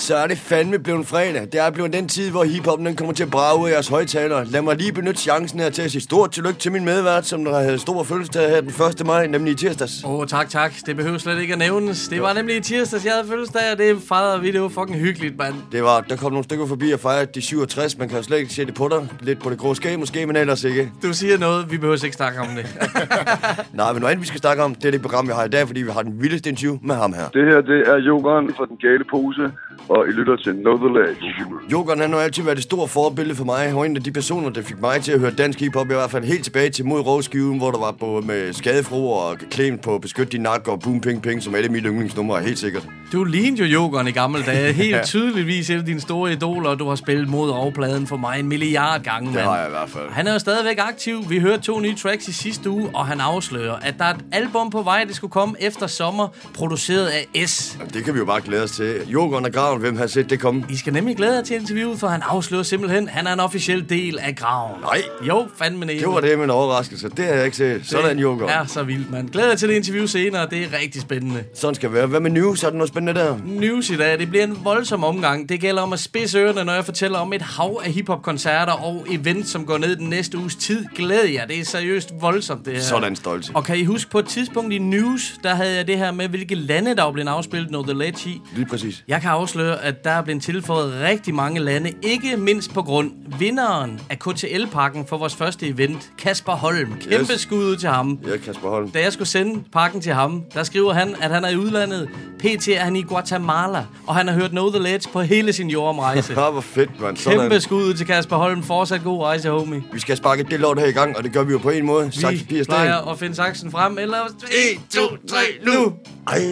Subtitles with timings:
[0.00, 1.42] Så er det fandme blevet fredag.
[1.52, 3.88] Det er blevet den tid, hvor hiphoppen den kommer til at brage ud af jeres
[3.88, 4.44] højtalere.
[4.44, 7.44] Lad mig lige benytte chancen her til at sige stort tillykke til min medvært, som
[7.44, 8.68] der havde stor fødselsdag her den
[9.00, 9.06] 1.
[9.06, 10.04] maj, nemlig i tirsdags.
[10.04, 10.72] Åh, oh, tak, tak.
[10.86, 12.08] Det behøver slet ikke at nævnes.
[12.08, 14.50] Det var nemlig i tirsdags, jeg havde fødselsdag, og det fejrede vi.
[14.50, 15.54] Det var fucking hyggeligt, mand.
[15.72, 17.98] Det var, der kom nogle stykker forbi og fejrede de 67.
[17.98, 19.08] Man kan jo slet ikke se det på dig.
[19.20, 20.92] Lidt på det grå skæg måske, men ellers ikke.
[21.02, 22.66] Du siger noget, vi behøver ikke snakke om det.
[23.80, 25.48] Nej, men noget andet, vi skal snakke om, det er det program, vi har i
[25.48, 27.28] dag, fordi vi har den vildeste interview med ham her.
[27.28, 29.52] Det her, det er Jokeren fra Den Gale Pose,
[29.88, 31.34] og I lytter til Know The Ledge.
[31.72, 33.58] Jokeren han har altid været et stort forbillede for mig.
[33.58, 35.94] Han var en af de personer, der fik mig til at høre dansk hiphop, i
[35.94, 39.78] hvert fald helt tilbage til mod rovskiven, hvor der var både med skadefro og klæm
[39.78, 42.86] på Beskyt din nakke og Boom Ping Ping, som alle mine yndlingsnumre, helt sikkert.
[43.12, 44.72] Du lignede jo Jokeren i gamle dage.
[44.82, 48.40] Helt tydeligvis et af dine store idoler, og du har spillet mod rovpladen for mig
[48.40, 49.46] en milliard gange, Det mand.
[49.46, 50.10] har jeg i hvert fald.
[50.10, 51.18] Han er jo stadigvæk aktiv.
[51.28, 54.20] Vi hørte to nye tracks i sidste uge, og han afslører, at der er et
[54.32, 57.76] album på vej, det skulle komme efter sommer, produceret af S.
[57.78, 58.94] Jamen, Det kan vi jo bare glæde os til.
[59.08, 60.64] Jokeren og Graven, hvem har set det komme?
[60.70, 63.88] I skal nemlig glæde jer til interviewet, for han afslører simpelthen, han er en officiel
[63.88, 64.80] del af graven.
[64.80, 65.02] Nej.
[65.28, 67.08] Jo, fandme Det var det med en overraskelse.
[67.08, 67.86] Det har jeg ikke set.
[67.86, 68.48] Sådan Joker.
[68.48, 69.30] er så vildt, mand.
[69.30, 71.44] Glæder jer til det interview senere, det er rigtig spændende.
[71.54, 72.06] Sådan skal det være.
[72.06, 72.62] Hvad med news?
[72.62, 73.36] Er der noget spændende der?
[73.44, 75.48] News i dag, det bliver en voldsom omgang.
[75.48, 79.06] Det gælder om at spidse ørerne, når jeg fortæller om et hav af hiphop-koncerter og
[79.10, 80.86] events, som går ned den næste uges tid.
[80.96, 82.80] Glæd jer, det er seriøst voldsomt det her.
[82.80, 83.50] Sådan stolt.
[83.54, 86.28] Og kan I huske på et tidspunkt i news, der havde jeg det her med,
[86.28, 88.40] hvilke lande, der var blevet afspillet Know The Ledge i.
[88.54, 89.04] Lige præcis.
[89.08, 93.10] Jeg kan afsløre, at der er blevet tilføjet rigtig mange lande, ikke mindst på grund
[93.38, 96.92] vinderen af KTL-pakken for vores første event, Kasper Holm.
[97.10, 97.40] Kæmpe Yes.
[97.40, 98.18] skud ud til ham.
[98.28, 98.90] Ja, Kasper Holm.
[98.90, 102.08] Da jeg skulle sende pakken til ham, der skriver han, at han er i udlandet.
[102.38, 105.70] PT er han i Guatemala, og han har hørt Know The Ledge på hele sin
[105.70, 106.32] jordomrejse.
[106.40, 107.16] Ja, hvor fedt, mand.
[107.16, 107.38] Sådan.
[107.40, 108.62] Kæmpe skud ud til Kasper Holm.
[108.62, 109.82] Fortsat god rejse, homie.
[109.92, 111.86] Vi skal sparke det lort her i gang, og det gør vi jo på en
[111.86, 112.12] måde.
[112.12, 112.64] Saks, Vi sten.
[112.64, 114.16] plejer at finde saksen frem, eller...
[114.18, 115.92] 1, 2, 3, nu!
[116.28, 116.42] Ej, Ej,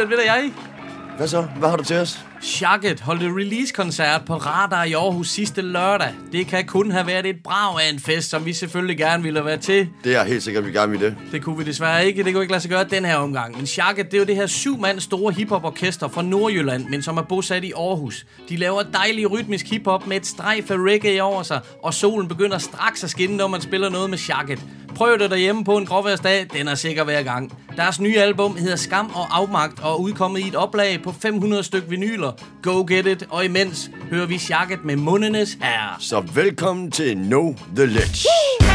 [0.00, 0.52] den ved jeg
[1.18, 1.42] hvad så?
[1.42, 2.24] Hvad har du til os?
[2.40, 6.14] Shagget holdt et release-koncert på Radar i Aarhus sidste lørdag.
[6.32, 9.44] Det kan kun have været et brag af en fest, som vi selvfølgelig gerne ville
[9.44, 9.88] være til.
[10.04, 11.16] Det er helt sikkert, vi gerne vil det.
[11.32, 12.24] Det kunne vi desværre ikke.
[12.24, 13.56] Det kunne ikke lade sig gøre den her omgang.
[13.56, 17.16] Men Shagget, det er jo det her syv mand store hiphop-orkester fra Nordjylland, men som
[17.16, 18.26] er bosat i Aarhus.
[18.48, 22.58] De laver dejlig rytmisk hiphop med et strejf af reggae over sig, og solen begynder
[22.58, 24.60] straks at skinne, når man spiller noget med Shagget.
[24.94, 27.58] Prøv det derhjemme på en gråværsdag, den er sikker hver gang.
[27.76, 31.62] Deres nye album hedder Skam og Afmagt og er udkommet i et oplag på 500
[31.62, 32.27] styk vinyler.
[32.62, 35.96] Go get it, og imens hører vi Shagget med mundenes herre.
[36.00, 38.28] Så velkommen til Know The Ledge.
[38.58, 38.67] Know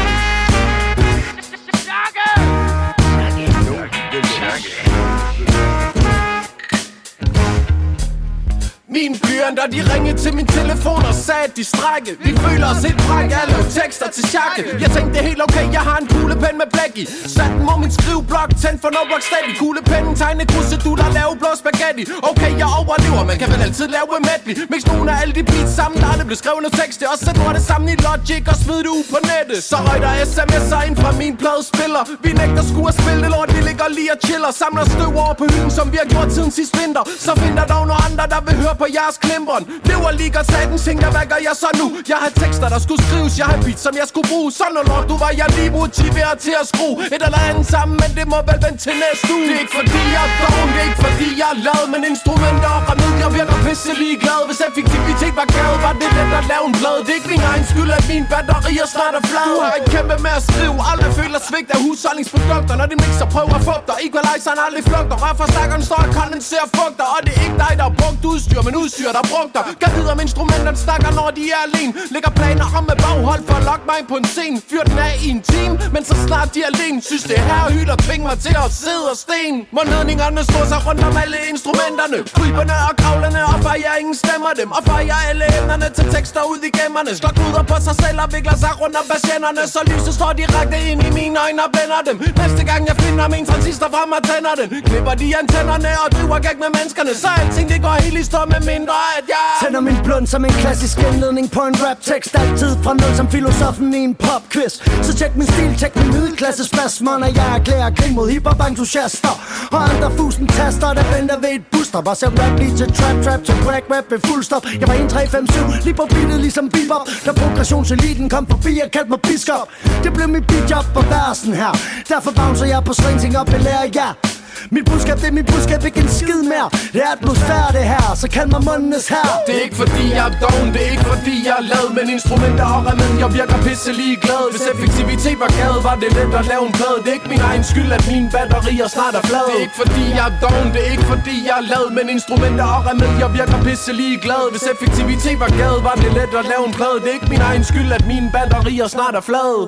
[8.98, 12.10] Min blyanter, de ringede til min telefon og sagde, at de strække.
[12.26, 15.64] Vi føler os helt bræk alle tekster til chakke Jeg tænkte, det er helt okay,
[15.76, 17.04] jeg har en kuglepen med blæk i.
[17.36, 22.02] Sat den mod min skriveblok, tænd for no steady Kuglepennen, tegne kruseduller, lave blå spaghetti.
[22.30, 24.54] Okay, jeg overlever, man kan vel altid lave medley.
[24.72, 27.36] Mix nogle af alle de beats sammen, der aldrig blev skrevet noget tekst også sæt
[27.40, 29.60] nu det sammen i Logic og smid det ud på nettet.
[29.70, 32.02] Så røg der sms'er ind fra min pladespiller.
[32.24, 34.50] Vi nægter sku at spille det lort, vi ligger lige og chiller.
[34.62, 37.02] Samler støv over på hylden, som vi har gjort siden sidste vinter.
[37.26, 40.46] Så finder der dog nogle andre, der vil høre på jeres klimbren Lever lige godt
[40.52, 41.86] satan, tænker, hvad gør jeg så nu?
[42.12, 44.48] Jeg har tekster, der skulle skrives, jeg har beats, som jeg skulle bruge.
[44.58, 46.96] Sådan noget lort, du var jeg lige motiveret til at skrue.
[47.16, 49.46] Et eller andet sammen, men det må vel vente til næste uge.
[49.48, 52.02] Det er ikke fordi jeg er doven, det er ikke fordi jeg er lad Men
[52.12, 54.40] instrumenter og remedier virker pisse ligeglad.
[54.48, 56.96] Hvis effektivitet var gavet, var det let at lave en blad.
[57.06, 59.46] Det er ikke min egen skyld, at mine batterier snart er flad.
[59.50, 62.74] Du har ikke kæmpe med at skrive, aldrig føler svigt af husholdningsprodukter.
[62.80, 65.16] Når de mixer prøver at fugter, equalizeren aldrig flugter.
[65.24, 68.73] Rørforstærkeren står og kondenserer fugter Og det er ikke dig, der har brugt udstyr, men
[68.82, 71.92] udstyr, der brugt dig Kan vide om instrumenterne snakker, når de er alene.
[72.14, 74.56] Lægger planer om med baghold for at lokke mig ind på en scene.
[74.70, 76.98] Fyr den af i en time, men så snart de er alene.
[77.10, 77.98] Synes det er her hyld og
[78.28, 79.54] mig til at sidde og sten.
[79.76, 82.18] Månedningerne står sig rundt om alle instrumenterne.
[82.36, 84.68] Kryberne og kravlerne, og for jeg ingen stemmer dem.
[84.76, 87.10] Og for jeg alle emnerne til tekster ud i gemmerne.
[87.20, 90.78] Slår knuder på sig selv og vikler sig rundt om patienterne Så lyset står direkte
[90.90, 92.16] ind i mine øjne og blænder dem.
[92.42, 96.38] Næste gang jeg finder min transistor frem og tænder den Klipper de antennerne og driver
[96.46, 97.12] gæk med menneskerne.
[97.22, 100.44] Så alting det går helt i stå med mindre at jeg Tænder min blund som
[100.44, 102.32] en klassisk indledning på en rap-tekst.
[102.38, 104.72] Altid fra nul som filosofen i en pop-quiz.
[105.06, 109.34] Så tjek min stil, tjek min middelklasse spasmer Når jeg erklærer krig mod hiphop-entusiaster
[109.72, 112.08] Og andre fusen taster, der venter ved et busstop.
[112.08, 114.64] Og ser rap lige til trap, trap til crack rap ved fuld stop.
[114.80, 117.06] Jeg var 1, 3, 5, 7, lige på beatet ligesom bebop.
[117.26, 119.68] Da progressionseliten kom forbi og kaldte mig biskop.
[120.04, 121.72] Det blev mit beatjob på versen her.
[122.08, 124.33] Derfor bouncer jeg på swing, ting op, belærer jer.
[124.74, 126.68] Mit budskab, det er mit budskab, ikke en skid mere.
[126.94, 129.28] Det er atmosfære det her, så kald mig mundenes her.
[129.46, 132.06] Det er ikke fordi jeg er doven, det er ikke fordi jeg er lavet Men
[132.16, 136.46] instrumenter og remedier virker pisse lige glad Hvis effektivitet var gade, var det let at
[136.52, 136.98] lave en plade.
[137.04, 139.48] Det er ikke min egen skyld, at mine batterier snart er flade.
[139.50, 142.06] Det er ikke fordi jeg er doven, det er ikke fordi jeg er lavet Men
[142.16, 146.46] instrumenter og remedier virker pisse lige glad Hvis effektivitet var gade, var det let at
[146.52, 146.96] lave en plade.
[147.02, 149.62] Det er ikke min egen skyld, at mine batterier snart er flade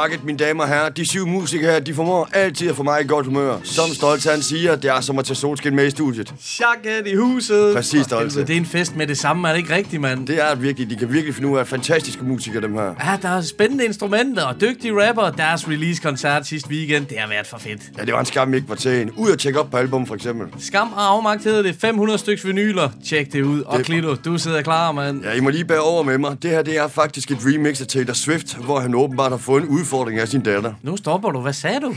[0.00, 3.00] Shagget, mine damer og herrer, de syv musikere her, de formår altid at få mig
[3.00, 3.56] i godt humør.
[3.64, 6.34] Som Stolt han siger, det er som at tage solskin med i studiet.
[6.42, 7.74] Chakket i huset.
[7.76, 8.40] Præcis, Stolte.
[8.40, 10.26] Det er en fest med det samme, er det ikke rigtigt, mand?
[10.26, 12.82] Det er virkelig, de kan virkelig finde ud af fantastiske musikere, dem her.
[12.82, 15.30] Ja, der er spændende instrumenter og dygtige rapper.
[15.30, 17.80] Deres release-koncert sidste weekend, det har været for fedt.
[17.98, 19.10] Ja, det var en skam, ikke var til en.
[19.16, 20.46] Ud og tjekke op på album, for eksempel.
[20.58, 21.76] Skam og afmagt hedder det.
[21.80, 22.88] 500 stykker vinyler.
[23.06, 23.62] Tjek det ud.
[23.62, 25.24] Og Det- Klito, du sidder klar, mand.
[25.24, 26.36] Ja, I må lige bære over med mig.
[26.42, 29.62] Det her, det er faktisk et remix af Taylor Swift, hvor han åbenbart har fået
[29.62, 30.74] en udfordring af sin datter.
[30.82, 31.40] Nu stopper du.
[31.40, 31.94] Hvad sagde du?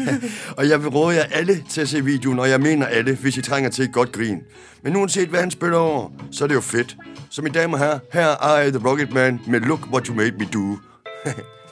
[0.56, 3.36] Og jeg vil råde jer alle til at se videoen, og jeg mener alle, hvis
[3.36, 4.42] I trænger til et godt grin.
[4.82, 6.96] Men uanset hvad han spiller over, så er det jo fedt.
[7.30, 10.14] Så mine damer og herrer, her er I, The Rocket Man, med Look What You
[10.14, 10.78] Made Me Do.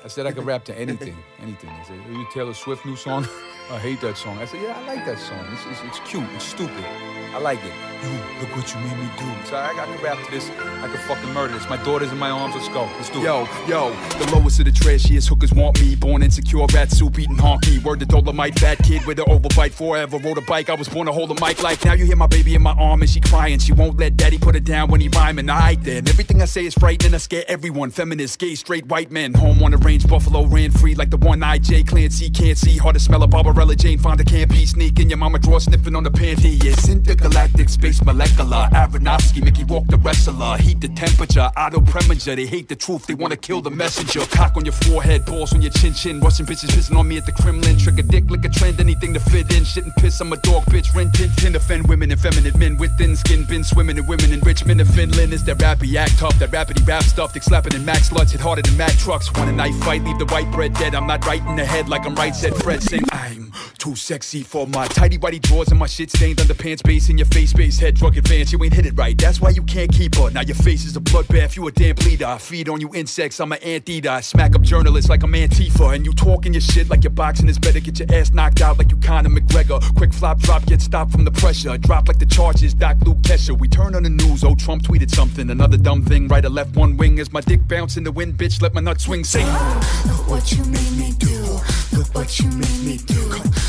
[0.06, 1.72] I said I could rap to anything, anything.
[1.82, 3.26] I said, you Taylor Swift new song?
[3.70, 4.36] I hate that song.
[4.38, 5.46] I said, yeah, I like that song.
[5.52, 6.24] It's, it's, it's cute.
[6.34, 6.84] It's stupid.
[7.32, 7.72] I like it.
[8.02, 9.46] You, look what you made me do.
[9.46, 10.50] So I, I can rap to this.
[10.50, 11.68] I can fucking murder this.
[11.68, 12.56] My daughter's in my arms.
[12.56, 12.82] Let's go.
[12.96, 13.24] Let's do it.
[13.24, 15.94] Yo, yo, the lowest of the trashiest hookers want me.
[15.94, 17.80] Born insecure, rat soup eating honky.
[17.84, 19.70] Word to Dolomite, fat kid with an overbite.
[19.70, 20.68] Forever rode a bike.
[20.68, 21.92] I was born to hold a mic like now.
[21.92, 23.60] You hear my baby in my arm and she crying.
[23.60, 25.48] She won't let daddy put it down when he rhyming.
[25.48, 27.14] I then everything I say is frightening.
[27.14, 27.90] I scare everyone.
[27.90, 29.34] Feminist, gay, straight white men.
[29.34, 32.76] Home on the range, Buffalo ran free like the one IJ Clancy can't see.
[32.76, 33.28] Hard to smell a
[33.60, 35.10] Barbarella Jane Fonda can't be sneaking.
[35.10, 36.64] Your mama draw sniffing on the panty.
[36.64, 38.66] Yes, intergalactic space molecular.
[38.72, 40.56] Aronofsky, Mickey walk the wrestler.
[40.56, 41.50] Heat the temperature.
[41.58, 42.34] Auto premature.
[42.34, 43.06] They hate the truth.
[43.06, 44.24] They wanna kill the messenger.
[44.30, 46.20] Cock on your forehead, balls on your chin chin.
[46.20, 47.76] Russian bitches pissing on me at the Kremlin.
[47.76, 49.62] Trick a dick, lick a trend, anything to fit in.
[49.64, 50.18] Shit and piss.
[50.22, 50.94] I'm a dog bitch.
[50.94, 51.54] Rent tin tin.
[51.54, 53.44] Offend women and feminine men with thin skin.
[53.44, 55.34] Been swimming in women in Richmond and Finland.
[55.34, 56.38] Is that rappy act tough?
[56.38, 57.34] That rapidy rap stuff.
[57.34, 58.30] They slapping in Max sluts.
[58.30, 59.30] Hit harder than Mac trucks.
[59.34, 60.02] Want a knife fight?
[60.02, 60.94] Leave the white bread dead.
[60.94, 62.34] I'm not right in the head like I'm right.
[62.34, 63.04] Said Fred sing.
[63.12, 66.82] I'm too sexy for my tidy whitey drawers and my shit stained underpants.
[66.82, 68.52] Base in your face, base head drug advance.
[68.52, 69.16] You ain't hit it right.
[69.16, 70.30] That's why you can't keep her.
[70.30, 71.56] Now your face is a bloodbath.
[71.56, 72.26] You a damn bleeder.
[72.26, 73.40] I feed on you insects.
[73.40, 74.10] I'm an anteater.
[74.10, 75.94] I smack up journalists like I'm Antifa.
[75.94, 77.80] And you talking your shit like your boxing is better.
[77.80, 79.80] Get your ass knocked out like you Conor McGregor.
[79.96, 81.76] Quick flop drop, get stopped from the pressure.
[81.78, 82.74] Drop like the charges.
[82.74, 83.58] Doc Luke Kesha.
[83.58, 84.44] We turn on the news.
[84.44, 85.50] Oh, Trump tweeted something.
[85.50, 86.28] Another dumb thing.
[86.28, 87.18] Right or left, one wing.
[87.20, 88.60] As my dick bounce in the wind, bitch.
[88.62, 89.24] Let my nut swing.
[89.24, 89.46] Sing.
[89.46, 91.89] Look what you made me do.
[92.00, 93.20] Look what you made me do.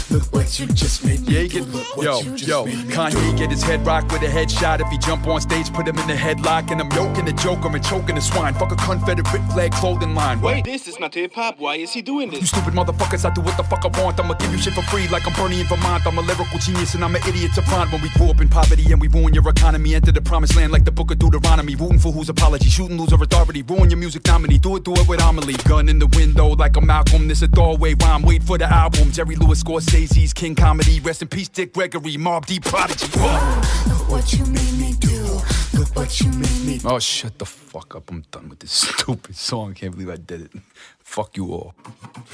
[0.09, 1.63] Look what you just made me Yeah, do.
[1.65, 4.27] Look what yo, you just yo, made me Kanye get his head rocked with a
[4.27, 4.79] headshot.
[4.79, 6.71] If he jump on stage, put him in the headlock.
[6.71, 8.53] And I'm yoking the joker and choking the swine.
[8.53, 10.39] Fuck a Confederate flag clothing line.
[10.39, 11.59] Wait, This is not hip hop.
[11.59, 12.39] Why is he doing this?
[12.39, 14.17] you stupid motherfuckers, I do what the fuck I want.
[14.17, 16.07] I'ma give you shit for free like I'm Bernie in Vermont.
[16.07, 17.91] I'm a lyrical genius and I'm an idiot to find.
[17.91, 20.71] When we grew up in poverty and we ruin your economy, enter the promised land
[20.71, 21.75] like the book of Deuteronomy.
[21.75, 24.57] Rooting for whose apology, shooting loser authority, ruin your music nominee.
[24.57, 25.57] Do it, do it with Amelie.
[25.67, 27.27] Gun in the window like a Malcolm.
[27.27, 28.20] This a doorway rhyme.
[28.23, 29.11] Wait for the album.
[29.11, 30.99] Jerry Lewis Scorsese's King Comedy.
[30.99, 33.05] Rest in peace, Dick Gregory, Mob D Prodigy.
[33.17, 35.39] Look what you made me do.
[35.73, 36.89] Look what you made me do.
[36.89, 38.09] Oh, shut the fuck up.
[38.11, 39.73] I'm done with this stupid song.
[39.73, 40.51] Can't believe I did it.
[41.13, 41.71] Fuck you all.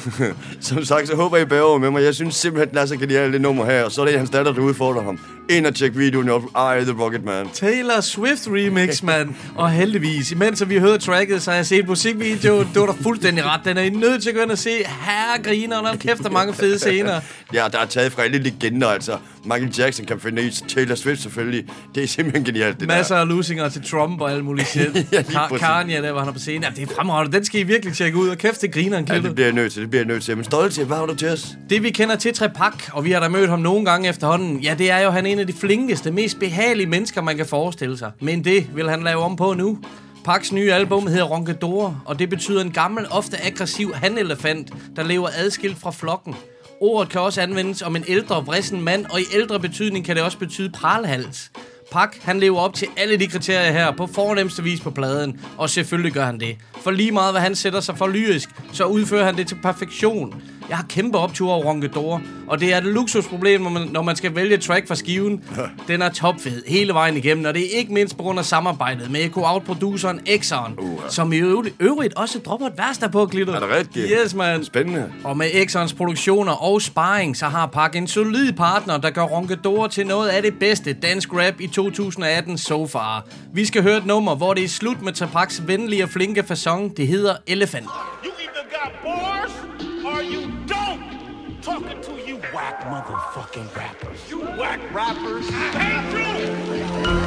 [0.62, 2.04] Som sagt, så håber I bærer over med mig.
[2.04, 3.84] Jeg synes simpelthen, den er så genial, det nummer her.
[3.84, 5.20] Og så er det hans datter, der udfordrer ham.
[5.50, 6.44] Ind og tjek videoen op.
[6.44, 7.50] I, The Rocket Man.
[7.54, 9.30] Taylor Swift remix, mand.
[9.56, 12.68] Og heldigvis, imens vi hørte tracket, så har jeg set musikvideoen.
[12.76, 13.62] Du var da fuldstændig ret.
[13.66, 14.70] Den er I nødt til at gå ind og se.
[14.86, 17.20] Herre griner, og kæft, der er mange fede scener.
[17.54, 19.18] Ja, der er taget fra alle legender, altså.
[19.44, 21.66] Michael Jackson kan finde i Taylor Swift selvfølgelig.
[21.96, 23.22] Det er simpelthen genialt, det Masser der.
[23.22, 25.08] af losinger til Trump og alt muligt shit.
[25.12, 25.22] Ja.
[25.58, 26.64] Kanye, der var han på scenen.
[26.64, 27.38] Ja, det er fremragende.
[27.38, 28.30] Den skal I virkelig tjekke ud.
[28.30, 29.30] Og kæft, det griner en Ja, klipper.
[29.30, 30.36] det bliver jeg nødt til, det bliver jeg nødt til.
[30.38, 31.58] Men stolte, hvad har du til os?
[31.70, 34.76] Det vi kender til Trepak, og vi har da mødt ham nogle gange efterhånden, ja,
[34.78, 37.98] det er jo, han er en af de flinkeste, mest behagelige mennesker, man kan forestille
[37.98, 38.12] sig.
[38.22, 39.78] Men det vil han lave om på nu.
[40.26, 45.28] Paks nye album hedder Ronkedor, og det betyder en gammel, ofte aggressiv hanelefant, der lever
[45.38, 46.36] adskilt fra flokken.
[46.82, 50.24] Ordet kan også anvendes om en ældre, vrissen mand, og i ældre betydning kan det
[50.24, 51.52] også betyde pralhals.
[51.92, 55.70] Pak, han lever op til alle de kriterier her på fornemmeste vis på pladen, og
[55.70, 56.58] selvfølgelig gør han det.
[56.84, 60.42] For lige meget hvad han sætter sig for lyrisk, så udfører han det til perfektion.
[60.70, 64.16] Jeg har kæmpe optur over Ronkedor, og det er et luksusproblem, når man, når man
[64.16, 65.44] skal vælge track fra skiven.
[65.88, 69.12] Den er topfed hele vejen igennem, og det er ikke mindst på grund af samarbejdet
[69.12, 73.54] med Echo Out-produceren Exxon, som i øvrigt, øvrigt også dropper et vers der på, Glitter.
[73.54, 74.12] Er det rigtigt?
[74.24, 74.64] Yes, man.
[74.64, 75.12] Spændende.
[75.24, 79.88] Og med Exxons produktioner og sparring, så har Park en solid partner, der gør Ronkedor
[79.88, 83.26] til noget af det bedste dansk rap i 2018 so far.
[83.54, 86.94] Vi skal høre et nummer, hvor det er slut med Tapaks venlige og flinke façon.
[86.98, 87.86] Det hedder Elefant.
[88.26, 89.87] You either got bars
[90.22, 91.62] you don't.
[91.62, 94.30] Talking to you whack motherfucking rappers.
[94.30, 95.50] You whack rappers.
[95.50, 96.84] Hey, Drew!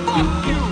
[0.07, 0.70] Fuck you!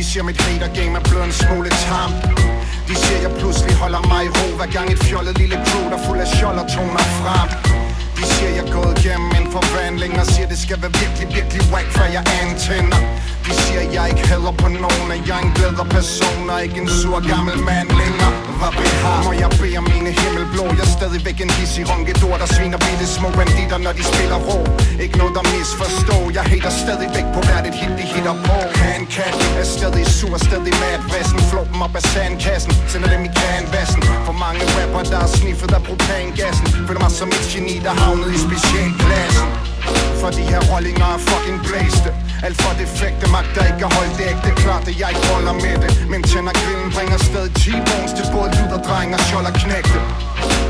[0.00, 2.10] De siger, mit hater-game er blevet en smule tam.
[2.88, 5.98] De siger, jeg pludselig holder mig i ro Hver gang et fjollet lille crew, der
[6.06, 7.48] fuld af skjolder toner frem.
[8.16, 11.88] De siger, jeg er gået igennem forvandling Og siger, det skal være virkelig, virkelig whack,
[11.96, 13.00] før jeg antænder
[13.44, 16.78] De siger, jeg ikke heller på nogen At jeg er en bedre person Og ikke
[16.82, 18.32] en sur gammel mand længere.
[18.60, 20.64] Hvad vi har, må jeg bede om mine himmelblå.
[20.78, 24.58] Jeg er stadigvæk en i ronkedor Der sviner bitte små banditter, når de spiller rå.
[25.04, 26.16] Ikke noget, der misforstå.
[26.36, 28.56] Jeg hater stadigvæk på hvert et hit, de hitter på.
[28.84, 33.30] Handcat er stadig sur, stadig mad Vassen flå dem op af sandkassen Sender dem i
[33.40, 34.02] canvassen.
[34.26, 36.66] For mange rapper, der er sniffet af propangassen.
[36.86, 39.39] Føler mig som et geni, der havnet i specialklassen
[40.20, 42.10] for de her rollinger er fucking blæste.
[42.46, 44.50] Alt for defekte magter ikke at holde det ægte.
[44.64, 45.90] Klart at jeg ikke holder med det.
[46.12, 49.98] Men tænder grillen bringer stadig T-bones Til både lyd og dreng og skjold og knægte.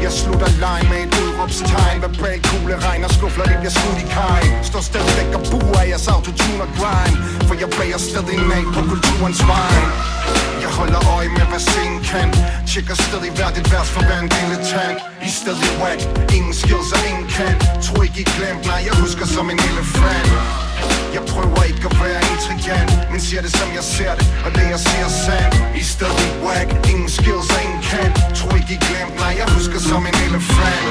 [0.07, 1.99] Jeg slutter leg med et udråbstegn.
[2.05, 6.09] Verbal kugle regner skufler det bliver skudt i kaj Står stadigvæk og buer af jeres
[6.15, 7.17] autotune og grind.
[7.49, 9.79] For jeg bager stadig nag på kulturens vej.
[10.65, 12.29] Jeg holder øje med, hvad scenen kan.
[12.71, 16.01] Tjekker stadig hvert et vers for hver en dilettant I er stadig whack,
[16.37, 17.55] ingen skills og ingen kan.
[17.85, 20.70] Tro ikke I glemt, nej jeg husker som en elefant.
[21.17, 24.65] Jeg prøver ikke at være intrigant Men siger det som jeg ser det, og det
[24.75, 25.55] jeg siger er sandt.
[25.83, 28.11] I stedet whack, ingen skills og ingen kan.
[28.39, 30.87] Tror ikke I glemt, nej jeg husker som en elefant.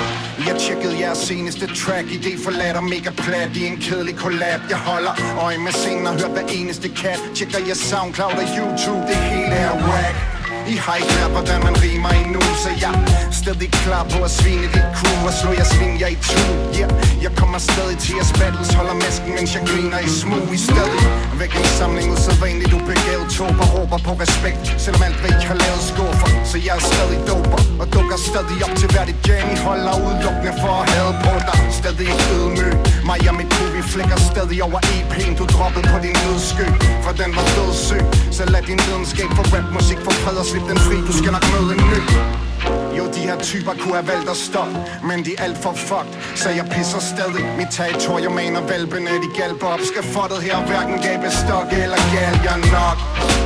[0.48, 4.62] Jeg tjekkede jeres seneste track Idé forladt og mega plat i en kedelig collab.
[4.70, 5.14] Jeg holder
[5.46, 7.22] øje med scenen og hører hver eneste kat.
[7.36, 10.39] Tjekker jeres Soundcloud og YouTube, det hele er whack.
[10.70, 14.32] I har ikke lært, hvordan man rimer endnu Så jeg er stadig klar på at
[14.40, 16.44] svine dit crew Og slå jeg svin, jeg i to
[16.80, 16.90] yeah.
[17.26, 20.46] Jeg kommer stadig til at spattles Holder masken, mens jeg griner i smug.
[20.58, 21.02] I stadig
[21.42, 25.84] væk en samling usædvanligt ubegavet tober råber på respekt Selvom alt hvad I har lavet
[25.92, 26.30] skuffer.
[26.50, 29.94] Så jeg er stadig doper Og dukker stadig op til hvert et gang I holder
[30.06, 31.60] udelukkende for at have på dig.
[31.80, 32.74] Stadig ikke ydmyg
[33.10, 36.68] Mig og mit crew, vi flækker stadig over EP'en Du droppede på din lydsky
[37.04, 38.04] For den var dødssyg.
[38.38, 41.46] Så lad din videnskab for rapmusik for fred og slip den fri Du skal nok
[41.54, 42.49] møde en ny
[42.98, 44.78] jo, de her typer kunne have valgt at stoppe
[45.10, 46.14] Men de er alt for fucked.
[46.42, 47.44] Så jeg pisser stadig.
[47.60, 49.82] Mit territorium maner valpene De galper op.
[49.90, 52.98] Skal fottet her hverken gabe stok eller gal Jeg nok?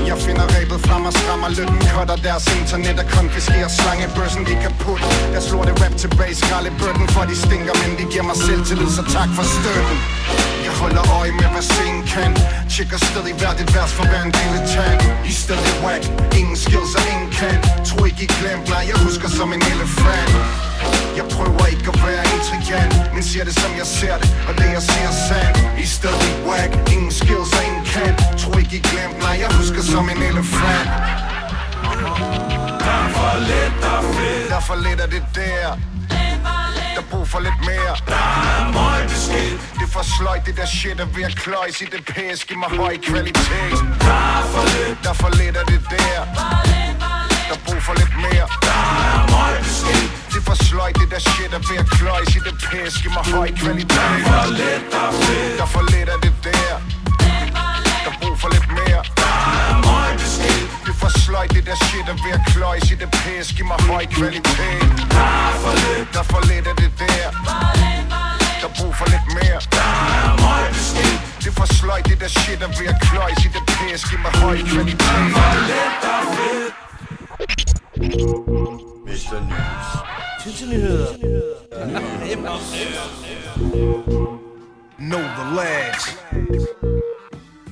[0.10, 4.74] Jeg finder rebet frem og strammer lytten Cutter deres internet og konfiskerer slangebørsen De kan
[4.84, 5.08] putte.
[5.34, 9.04] Deres lorte rap tilbage Skralde bøtten for de stinker Men de giver mig selvtillid Så
[9.18, 9.98] tak for støtten.
[10.66, 12.32] Jeg holder øje med, hvad scenen kan.
[12.74, 14.34] Tjekker stadig hvert et vers for hver en
[14.76, 14.98] tag.
[15.30, 16.04] I er stadig whack,
[16.40, 17.58] ingen skills og ingen kan.
[17.88, 20.32] Tror ikke I glemt, nej jeg husker som en elefant.
[21.20, 24.68] Jeg prøver ikke at være intrigant Men siger det som jeg ser det, og det
[24.78, 25.58] jeg siger er sandt.
[25.84, 29.82] I stadig whack, ingen skills og ingen kan Tror ikke I glemt, nej jeg husker
[29.94, 30.88] som en elefant.
[32.84, 34.50] Der er for lidt, der er fedt.
[34.50, 35.68] Der er for lidt af det der.
[36.96, 37.94] Der er brug for lidt mere.
[38.14, 38.26] Der
[38.58, 41.86] er meget skidt Det er for sløjt, det der shit er ved at kløjs i
[41.94, 42.46] det pæs.
[42.48, 43.78] Giv mig høj kvalitet.
[44.08, 44.98] Der er for lidt.
[45.04, 46.44] Der er for lidt af det der
[47.54, 48.46] Der er brug for lidt mere.
[48.68, 48.78] Der
[49.18, 52.40] er meget skidt Det er for sløjt, det der shit er ved at kløjs i
[52.48, 52.94] det pæs.
[53.02, 53.90] Giv mig høj kvalitet.
[53.98, 55.58] Der er for lidt, der er fedt.
[55.60, 56.74] Der er for lidt af det der.
[58.06, 59.02] Der er brug for lidt mere.
[59.22, 59.34] Der
[59.70, 60.14] er meget
[60.86, 63.48] Det er for sløjt, det der shit er ved at kløjs i det pæs.
[63.56, 64.88] Giv mig høj kvalitet.
[65.16, 66.08] Der er for lidt.
[66.14, 67.28] Der er for lidt af det der.
[68.62, 69.60] Der er brug for lidt mere.
[69.76, 69.86] Der
[70.28, 73.50] er meget skidt Det er for sløjt, det der shit er ved at kløjs i
[73.56, 74.02] det pæs.
[74.10, 75.00] Giv mig høj kvalitet.
[75.06, 76.84] Der er for lidt, der er fedt
[79.06, 79.38] Mr.
[79.50, 79.88] News.
[80.44, 81.08] Tissenyheder.
[85.00, 86.18] Know the lads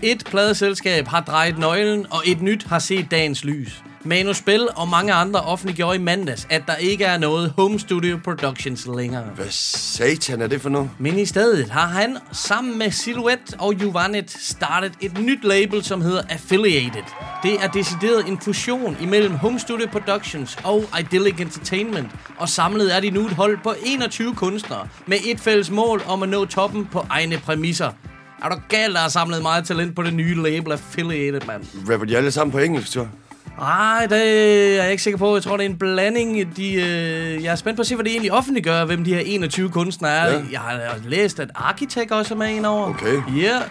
[0.04, 3.84] Et pladeselskab har drejet nøglen, og et nyt har set dagens lys.
[4.04, 8.20] Manu Spell og mange andre offentliggjorde i mandags, at der ikke er noget Home Studio
[8.24, 9.24] Productions længere.
[9.36, 10.90] Hvad satan er det for noget?
[11.00, 16.02] Men i stedet har han sammen med Silhouette og Juvanet startet et nyt label, som
[16.02, 17.04] hedder Affiliated.
[17.44, 23.00] Det er decideret en fusion imellem Home Studio Productions og Idyllic Entertainment, og samlet er
[23.00, 26.86] de nu et hold på 21 kunstnere med et fælles mål om at nå toppen
[26.92, 27.92] på egne præmisser.
[28.44, 31.64] Er du galt, der har samlet meget talent på det nye label Affiliated, mand?
[31.92, 33.08] Rapper de alle sammen på engelsk, så?
[33.62, 35.36] Nej, det er jeg ikke sikker på.
[35.36, 36.58] Jeg tror, det er en blanding.
[36.58, 39.22] De, øh, jeg er spændt på at se, hvad det egentlig offentliggør, hvem de her
[39.26, 40.32] 21 kunstnere er.
[40.32, 40.44] Ja.
[40.52, 42.90] Jeg har læst, at Architect også er med en over.
[42.90, 43.14] Okay.
[43.38, 43.62] Ja, yeah.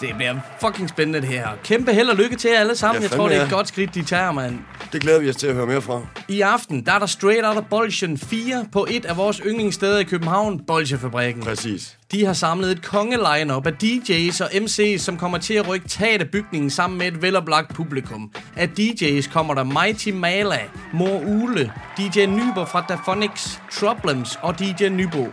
[0.00, 1.48] det bliver fucking spændende det her.
[1.64, 3.02] Kæmpe held og lykke til jer alle sammen.
[3.02, 4.58] Ja, jeg tror, det er et godt skridt, de tager, mand.
[4.92, 6.00] Det glæder vi os til at høre mere fra.
[6.28, 10.04] I aften, der er der Straight Outta Bolsjen 4 på et af vores yndlingssteder i
[10.04, 11.42] København, Bolsjefabrikken.
[11.42, 11.96] Præcis.
[12.12, 15.88] De har samlet et kongeline op af DJ's og MC's, som kommer til at rykke
[15.88, 18.30] taget af bygningen sammen med et veloplagt publikum.
[18.56, 20.60] Af DJ's kommer der Mighty Mala,
[20.92, 25.28] Mor Ule, DJ Nybo fra Daphonics, Problems og DJ Nybo.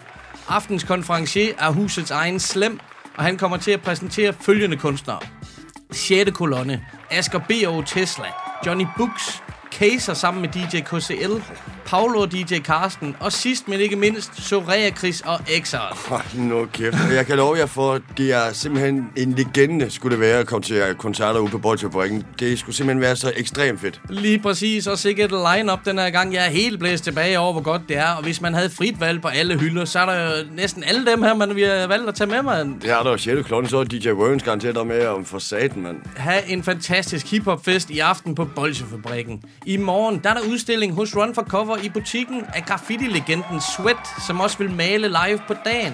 [0.48, 2.80] Aftens konferencier er husets egen Slem,
[3.18, 5.20] og han kommer til at præsentere følgende kunstnere.
[5.92, 6.32] 6.
[6.32, 7.82] kolonne, Asger B.O.
[7.82, 8.28] Tesla,
[8.66, 11.34] Johnny Books, Kaser sammen med DJ KCL,
[11.88, 16.08] Paolo DJ Karsten, og sidst men ikke mindst, Soraya Chris og Exar.
[16.10, 16.98] Hold nu kæft.
[17.12, 20.64] Jeg kan love jer for, det er simpelthen en legende, skulle det være, at komme
[20.64, 22.24] til koncerter ude på Bolsjefabrikken.
[22.40, 24.02] Det skulle simpelthen være så ekstremt fedt.
[24.10, 26.34] Lige præcis, og sikkert line-up den her gang.
[26.34, 28.10] Jeg er helt blæst tilbage over, hvor godt det er.
[28.10, 31.06] Og hvis man havde frit valg på alle hylder, så er der jo næsten alle
[31.06, 32.82] dem her, man vi har valgt at tage med, mand.
[32.82, 33.48] Det er der jo 6.
[33.48, 35.98] klokken, så er DJ Worms garanteret der med om for saten, mand.
[36.16, 39.44] Ha' en fantastisk hiphop-fest i aften på Bolsjefabrikken.
[39.66, 44.08] I morgen, der er der udstilling hos Run for Cover i butikken af graffiti-legenden Sweat,
[44.28, 45.94] som også vil male live på dagen.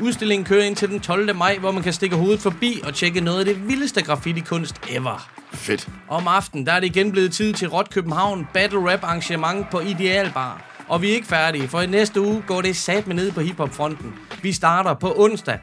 [0.00, 1.36] Udstillingen kører ind til den 12.
[1.36, 5.28] maj, hvor man kan stikke hovedet forbi og tjekke noget af det vildeste graffiti-kunst ever.
[5.52, 5.88] Fedt.
[6.08, 9.80] Om aftenen, der er det igen blevet tid til Rot København Battle Rap arrangement på
[9.80, 10.62] Idealbar.
[10.88, 13.40] Og vi er ikke færdige, for i næste uge går det sat med ned på
[13.40, 14.14] hiphop-fronten.
[14.42, 15.58] Vi starter på onsdag.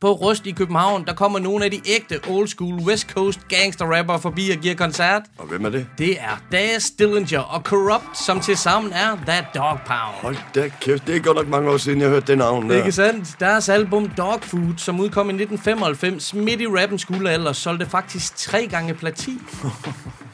[0.00, 3.84] På Rust i København, der kommer nogle af de ægte old school West Coast gangster
[3.96, 5.22] rapper forbi og giver koncert.
[5.38, 5.86] Og hvem er det?
[5.98, 10.14] Det er Daz Dillinger og Corrupt, som til sammen er That Dog Pound.
[10.22, 12.76] Hold da kæft, det er godt nok mange år siden, jeg hørte det navn der.
[12.76, 13.40] Ikke sandt?
[13.40, 18.66] Deres album Dog Food, som udkom i 1995, midt i rappens guldalder, solgte faktisk tre
[18.66, 19.40] gange platin.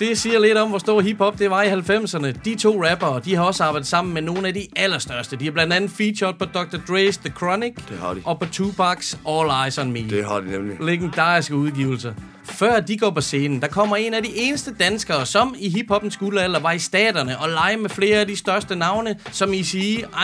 [0.00, 2.32] Det siger lidt om, hvor stor hiphop det var i 90'erne.
[2.44, 5.36] De to rappere, de har også arbejdet sammen med nogle af de allerstørste.
[5.36, 6.76] De har blandt andet featured på Dr.
[6.76, 8.22] Dre's The Chronic Det har de.
[8.24, 9.98] og på Tupacs All Eyes on Me.
[10.10, 10.76] Det har de nemlig.
[10.80, 12.12] Legendariske udgivelser.
[12.44, 16.16] Før de går på scenen, der kommer en af de eneste danskere, som i hiphoppens
[16.16, 19.76] guldalder var i staterne og lege med flere af de største navne, som Eazy,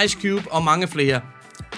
[0.04, 1.20] Ice Cube og mange flere.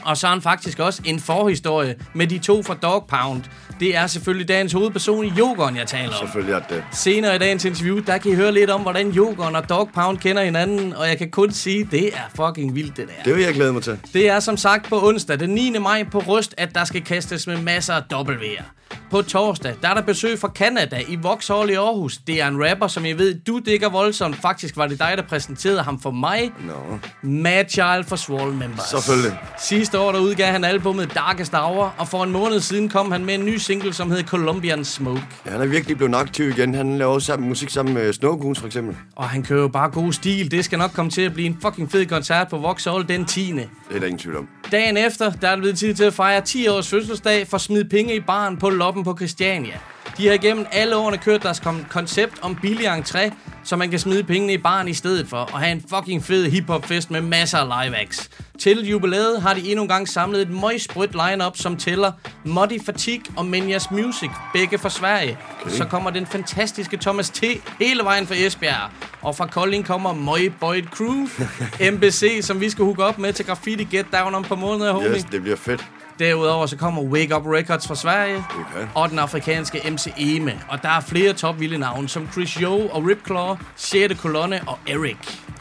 [0.09, 3.43] Og så har han faktisk også en forhistorie med de to fra Dog Pound.
[3.81, 6.27] Det er selvfølgelig dagens hovedperson i Jokeren, jeg taler om.
[6.27, 6.85] Selvfølgelig er det.
[6.93, 10.19] Senere i dagens interview, der kan I høre lidt om, hvordan Jokeren og Dog Pound
[10.19, 13.23] kender hinanden, og jeg kan kun sige, det er fucking vildt, det der.
[13.25, 13.99] Det vil jeg glæde mig til.
[14.13, 15.79] Det er som sagt på onsdag den 9.
[15.79, 18.78] maj på Rust, at der skal kastes med masser af W'er.
[19.11, 22.17] På torsdag, der er der besøg fra Canada i Vauxhall i Aarhus.
[22.19, 24.37] Det er en rapper, som jeg ved, du digger voldsomt.
[24.37, 26.53] Faktisk var det dig, der præsenterede ham for mig.
[26.67, 28.83] Nå, Mad Child for Swall Members.
[28.91, 29.39] selvfølgelig.
[29.59, 33.25] Sidste år, der udgav han albumet Darkest Hour, og for en måned siden kom han
[33.25, 35.23] med en ny single, som hed Colombian Smoke.
[35.47, 36.75] Ja, han er virkelig blevet aktiv igen.
[36.75, 38.97] Han laver også musik sammen med Snow Goons, for eksempel.
[39.17, 40.51] Og han kører jo bare god stil.
[40.51, 43.53] Det skal nok komme til at blive en fucking fed koncert på Vauxhall den 10.
[43.53, 44.49] Det er der ingen tvivl om.
[44.73, 47.61] Dagen efter, der er det blevet tid til at fejre 10 års fødselsdag for at
[47.61, 49.79] smide penge i baren på Loppen på Christiania.
[50.19, 53.31] De har igennem alle årene kørt deres kon- koncept om billig entré,
[53.65, 56.51] så man kan smide pengene i baren i stedet for, og have en fucking fed
[56.51, 58.31] hiphop-fest med masser af live acts.
[58.61, 62.13] Til jubilæet har de endnu en gang samlet et møgsprødt lineup, som tæller
[62.45, 65.39] Muddy Fatigue og Menjas Music, begge fra Sverige.
[65.65, 65.75] Okay.
[65.77, 67.45] Så kommer den fantastiske Thomas T.
[67.81, 68.91] hele vejen fra Esbjerg.
[69.23, 71.27] Og fra Kolding kommer Møj Boyd Crew,
[71.93, 75.11] MBC, som vi skal hooke op med til Graffiti Get Down om på måneder, homie.
[75.11, 75.85] Yes, det bliver fedt.
[76.19, 78.87] Derudover så kommer Wake Up Records fra Sverige Okay.
[78.95, 80.53] og den afrikanske MC Eme.
[80.69, 84.15] Og der er flere topvilde navne som Chris Jo og Ripclaw, 6.
[84.21, 85.17] kolonne og Eric.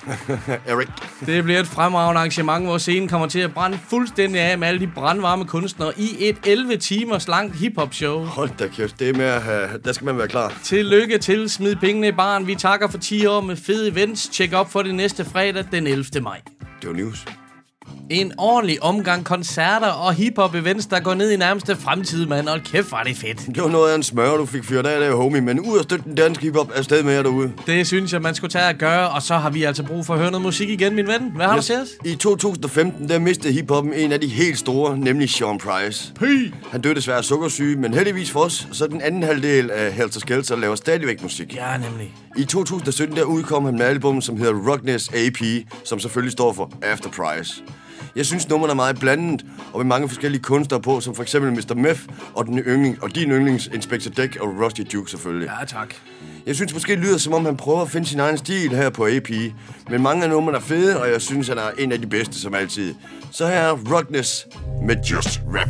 [0.68, 0.88] Eric.
[1.26, 4.80] Det bliver et fremragende arrangement, hvor scenen kommer til at brænde fuldstændig af med alle
[4.80, 8.24] de brandvarme kunstnere i et 11 timers langt hiphop show.
[8.26, 9.70] Hold da kæft, det er med at have...
[9.86, 10.54] Der skal man være klar.
[10.64, 12.48] Tillykke til, smid pengene i baren.
[12.48, 14.28] Vi takker for 10 år med fede events.
[14.28, 16.06] Tjek op for det næste fredag den 11.
[16.22, 16.42] maj.
[16.82, 17.26] Det var news.
[18.10, 22.48] En ordentlig omgang koncerter og hiphop-events, der går ned i nærmeste fremtid, mand.
[22.48, 23.56] Og kæft, var det fedt.
[23.56, 25.42] Det var noget af en smør, du fik fyret af der, homie.
[25.42, 27.52] Men ud og støtte den danske hiphop er stadig med jer derude.
[27.66, 29.10] Det synes jeg, man skulle tage at gøre.
[29.10, 31.32] Og så har vi altså brug for at høre noget musik igen, min ven.
[31.36, 31.66] Hvad har yes.
[31.66, 31.88] du til os?
[32.06, 36.14] I 2015, der mistede hiphoppen en af de helt store, nemlig Sean Price.
[36.20, 36.54] Hey.
[36.72, 40.20] Han døde desværre af sukkersyge, men heldigvis for os, så den anden halvdel af Helter
[40.20, 41.56] Skelter laver stadigvæk musik.
[41.56, 42.14] Ja, nemlig.
[42.38, 45.38] I 2017 der udkom han med album, som hedder Rockness AP,
[45.84, 47.64] som selvfølgelig står for After Price.
[48.18, 51.52] Jeg synes, nummerne er meget blandet, og med mange forskellige kunstnere på, som for eksempel
[51.52, 51.76] Mr.
[51.76, 52.02] Meth
[52.34, 55.50] og, den yndling, og din yndlings Inspector Deck og Rusty Duke selvfølgelig.
[55.60, 55.94] Ja, tak.
[56.46, 58.90] Jeg synes måske, det lyder som om, han prøver at finde sin egen stil her
[58.90, 59.30] på AP.
[59.90, 62.40] Men mange af numrene er fede, og jeg synes, han er en af de bedste
[62.40, 62.96] som altid.
[63.32, 64.48] Så her er Rockness
[64.88, 65.70] med Just Rap.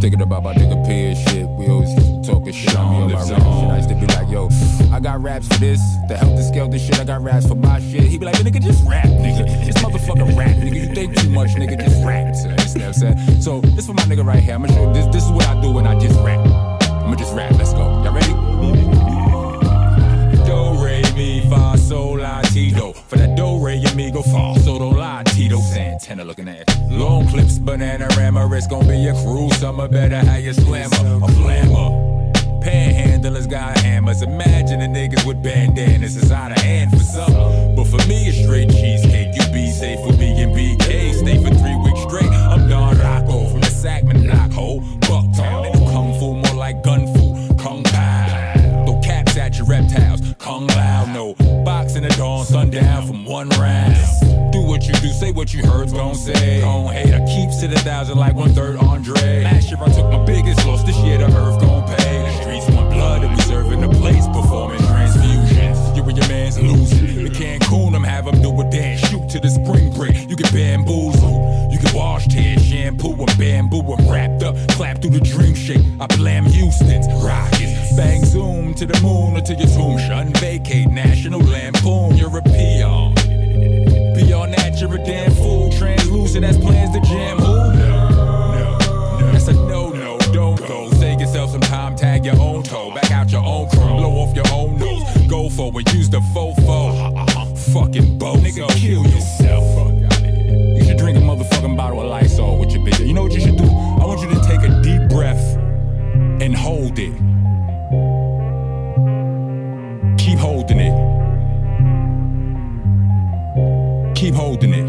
[0.00, 1.48] Thinking about my nigga P and shit.
[1.48, 1.94] We always
[2.26, 3.38] talking shit on me on my rap shit.
[3.40, 4.48] I used to be like, yo,
[4.92, 5.80] I got raps for this.
[6.08, 8.02] The helter skelter shit, I got raps for my shit.
[8.02, 9.46] He be like, nigga, just rap, nigga.
[9.64, 10.88] This motherfucker rap, nigga.
[10.88, 12.34] You think too much, nigga, just rap.
[12.34, 13.42] So, you know what I'm saying?
[13.42, 14.54] So, this for my nigga right here.
[14.54, 15.06] I'm gonna show this.
[15.06, 16.40] This is what I do when I just rap.
[16.40, 17.52] I'm gonna just rap.
[17.52, 18.02] Let's go.
[18.02, 18.32] Y'all ready?
[20.46, 22.92] Do, re, mi, fa, sol, la, ti, do.
[23.08, 24.85] For that do, re, amigo, fa, so,
[25.56, 25.74] do, la.
[25.74, 28.54] Santana looking at Long clips, banana rammer.
[28.56, 29.50] It's gonna be a crew.
[29.50, 30.96] Summer better have your slammer.
[30.96, 32.32] A flammer.
[32.62, 34.22] Panhandlers got hammers.
[34.22, 36.16] Imagine the niggas with bandanas.
[36.16, 37.74] It's out of hand for some.
[37.74, 39.34] But for me, it's straight cheesecake.
[39.34, 41.14] You be safe for me and BK.
[41.14, 42.30] Stay for three weeks straight.
[42.30, 44.80] I'm Don Rocco from the Sackman Lock Hole.
[45.00, 45.72] Bucktown.
[45.72, 47.54] Do kung fu more like gun fu.
[47.62, 48.84] Kung Pao.
[48.84, 50.20] Throw caps at your reptiles.
[50.38, 51.04] Kung Lao.
[51.12, 53.96] No boxing the dawn, sundown from one round.
[54.66, 56.60] What you do, say what you heard's gon' say.
[56.60, 59.44] Gon' I keep to the thousand like one third Andre.
[59.44, 60.82] Last year I took my biggest loss.
[60.82, 62.18] This year the earth gon' pay.
[62.18, 65.96] The streets want blood and we serving the place performing transfusions.
[65.96, 67.26] You and your man's losing.
[67.26, 69.00] In Cancun, I'm have 'em do a dance.
[69.08, 70.28] Shoot to the spring break.
[70.28, 71.72] You get bamboozled.
[71.72, 73.80] You get washed hair, shampoo and bamboo.
[73.80, 75.86] I'm wrapped up, clap through the dream shake.
[76.00, 77.96] I blam Houston's rockets.
[77.96, 79.98] Bang zoom to the moon or to your tomb.
[79.98, 82.16] Shun vacate, national lampoon.
[82.16, 82.30] You're
[84.36, 85.72] Beyond that, you're a damn fool.
[85.72, 87.38] Translucent as plans to jam.
[87.38, 87.46] Who?
[87.46, 87.72] No,
[88.10, 88.78] no,
[89.18, 89.32] no.
[89.32, 90.18] That's a no, no.
[90.30, 90.90] Don't go.
[90.90, 91.96] Save yourself some time.
[91.96, 92.92] Tag your own toe.
[92.94, 93.96] Back out your own chrome.
[93.96, 95.02] Blow off your own nose.
[95.26, 95.90] Go for it.
[95.94, 97.16] Use the fofo.
[97.72, 98.36] Fucking bow.
[98.36, 99.64] Nigga, kill yourself.
[100.22, 103.06] You should drink a motherfucking bottle of Lysol with your bitch.
[103.06, 103.64] You know what you should do?
[103.64, 105.56] I want you to take a deep breath
[106.42, 107.35] and hold it.
[114.16, 114.86] Keep holding it.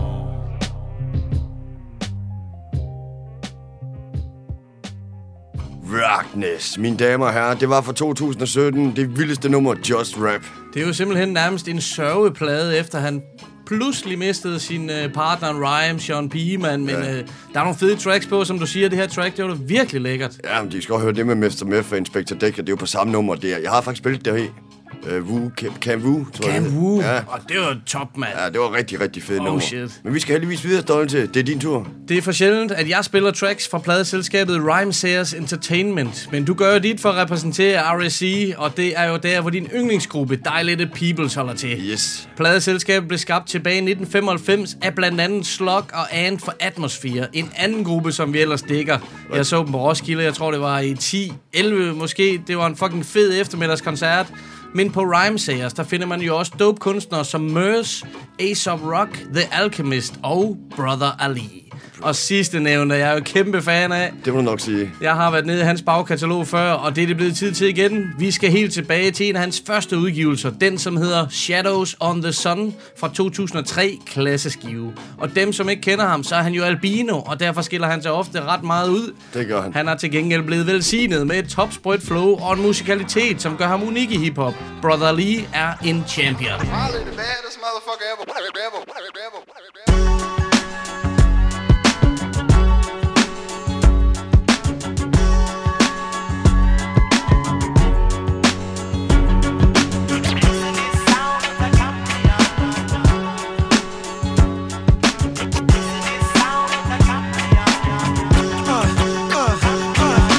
[5.84, 7.54] Rockness, mine damer og herrer.
[7.54, 8.96] Det var fra 2017.
[8.96, 10.42] Det vildeste nummer, Just Rap.
[10.74, 13.22] Det er jo simpelthen nærmest en sørgeplade, efter han
[13.66, 16.34] pludselig mistede sin øh, partner Rhyme, Sean P.
[16.34, 16.80] Man.
[16.80, 17.12] Men Ja.
[17.18, 18.88] øh, der er nogle fede tracks på, som du siger.
[18.88, 20.32] Det her track, det var da virkelig lækkert.
[20.44, 21.64] Ja, men de skal også høre det med Mr.
[21.66, 23.34] Meth og Inspector Deck, og det er jo på samme nummer.
[23.34, 24.48] Det er, jeg har faktisk spillet det her.
[25.18, 26.54] Uh, Wu, Cam, Cam Wu, tror jeg.
[26.54, 26.76] Cam det er.
[26.78, 27.00] Woo.
[27.00, 27.16] Ja.
[27.26, 28.32] Og det var top, mand.
[28.44, 29.60] ja, det var rigtig, rigtig fedt Oh, nummer.
[29.60, 30.00] shit.
[30.04, 31.26] Men vi skal heldigvis videre, Stolte.
[31.26, 31.88] Det er din tur.
[32.08, 36.28] Det er for sjældent, at jeg spiller tracks fra pladeselskabet Rhyme Sayers Entertainment.
[36.32, 39.50] Men du gør jo dit for at repræsentere RSC, og det er jo der, hvor
[39.50, 41.90] din yndlingsgruppe, Dilated Peoples, holder til.
[41.92, 42.28] Yes.
[42.36, 47.26] Pladeselskabet blev skabt tilbage i 1995 af blandt andet Slug og Ant for Atmosphere.
[47.32, 48.98] En anden gruppe, som vi ellers dækker.
[49.34, 52.42] Jeg så dem på Roskilde, jeg tror det var i 10, 11 måske.
[52.46, 54.26] Det var en fucking fed eftermiddagskoncert.
[54.76, 58.04] Men på Rhyme Sayers, der finder man jo også dope kunstnere som Murs,
[58.40, 61.64] Aesop Rock, The Alchemist og Brother Ali.
[62.04, 64.12] Og sidste nævnte jeg er jo kæmpe fan af.
[64.24, 64.90] Det må du nok sige.
[65.00, 67.68] Jeg har været nede i hans bagkatalog før, og det er det blevet tid til
[67.68, 68.06] igen.
[68.18, 70.50] Vi skal helt tilbage til en af hans første udgivelser.
[70.50, 74.92] Den, som hedder Shadows on the Sun fra 2003, klasseskive.
[75.18, 78.02] Og dem, som ikke kender ham, så er han jo albino, og derfor skiller han
[78.02, 79.14] sig ofte ret meget ud.
[79.34, 79.74] Det gør han.
[79.74, 83.66] Han er til gengæld blevet velsignet med et topsprødt flow og en musikalitet, som gør
[83.66, 84.54] ham unik i hiphop.
[84.80, 86.58] Brother Lee er en champion.
[86.58, 88.82] Probably the baddest motherfucker ever, ever, ever,
[89.26, 89.40] ever.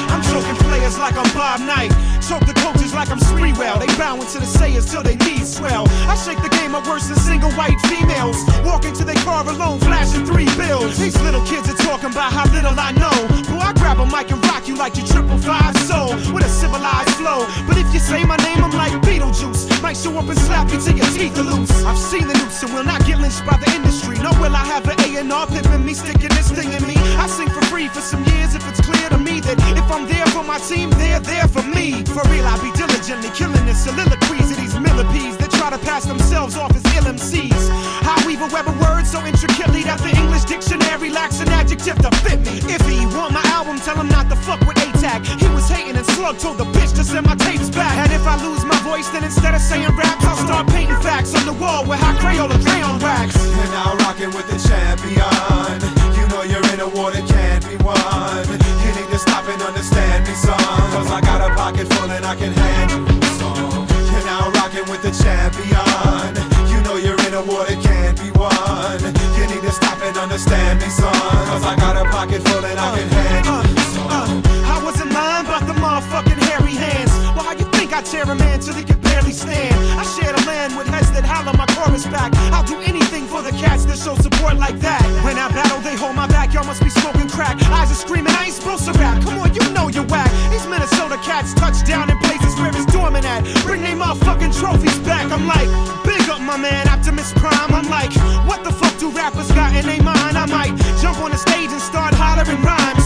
[0.08, 1.92] I'm choking players like I'm Bob Knight.
[2.26, 2.75] choke the coaches
[3.08, 3.78] like I'm Spreewell.
[3.78, 5.86] They bowing to the sayers till they knees swell.
[6.08, 8.36] I shake the game up worse than single white females.
[8.64, 10.98] Walking to their car alone, flashing three bills.
[10.98, 13.14] These little kids are talking about how little I know.
[13.50, 16.48] Boy, I grab a mic and rock you like you triple five soul with a
[16.48, 17.46] civilized flow.
[17.66, 19.82] But if you say my name, I'm like Beetlejuice.
[19.82, 21.70] Might show up and slap you till your teeth are loose.
[21.84, 24.18] I've seen the noose and will not get lynched by the industry.
[24.18, 26.96] Nor will I have an A&R pimping me, sticking this thing in me.
[27.20, 30.06] I sing for free for some years if it's clear to me that if I'm
[30.06, 32.04] there for my team, they're there for me.
[32.04, 36.04] For real, I be diligently killing the soliloquies of these millipedes that try to pass
[36.06, 37.70] themselves off as LMCs.
[38.02, 41.98] I weave a web of words so intricately that the English dictionary lacks an adjective
[42.02, 42.58] to fit me.
[42.66, 45.26] If he want my album, tell him not to fuck with A-Tag.
[45.38, 47.96] He was hating and Slug told the bitch to send my tapes back.
[47.98, 51.34] And if I lose my voice, then instead of saying raps, I'll start painting facts
[51.34, 53.36] on the wall with hot Crayola crayon wax.
[53.36, 55.76] And now rocking with the champion.
[56.16, 58.65] You know you're in a war that can't be won.
[59.16, 60.60] To stop and understand me, son.
[60.92, 63.00] Cause I got a pocket full and I can hand you
[63.40, 63.88] some.
[64.12, 66.36] You're now rocking with the champion.
[66.68, 69.00] You know you're in a war that can't be won.
[69.40, 71.14] You need to stop and understand me, son.
[71.48, 74.06] Cause I got a pocket full and I can hand you some.
[74.06, 77.12] Uh, uh, uh, I wasn't lying about the motherfucking hairy hands.
[77.32, 78.84] Why you think I tear a man till he
[79.32, 79.74] stand?
[79.98, 82.34] I share the land with heads that holler my chorus back.
[82.52, 85.02] I'll do anything for the cats that show support like that.
[85.24, 86.52] When I battle, they hold my back.
[86.54, 87.56] Y'all must be smoking crack.
[87.70, 89.22] Eyes are screaming, I ain't supposed to rap.
[89.22, 90.30] Come on, you know you're whack.
[90.50, 93.44] These Minnesota cats touch down in places where it's dormant at.
[93.64, 95.30] Bring they motherfucking trophies back.
[95.30, 95.68] I'm like,
[96.04, 97.72] big up my man, Optimus Prime.
[97.72, 98.12] I'm like,
[98.46, 100.36] what the fuck do rappers got in their mind?
[100.36, 103.05] I might jump on the stage and start hollering rhymes.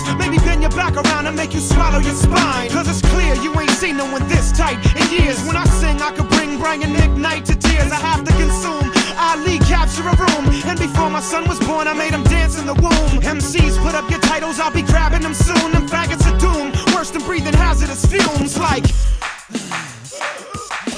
[0.61, 2.69] Bend your back around and make you swallow your spine.
[2.69, 5.43] Cause it's clear you ain't seen no one this tight in years.
[5.45, 7.91] When I sing, I could bring Brian McKnight to tears.
[7.91, 8.93] I have to consume.
[9.17, 10.53] Ali capture a room.
[10.69, 13.23] And before my son was born, I made him dance in the womb.
[13.25, 15.73] MCs put up your titles, I'll be grabbing them soon.
[15.73, 16.73] Them faggots are doom.
[16.95, 18.85] Worse than breathing hazardous fumes like.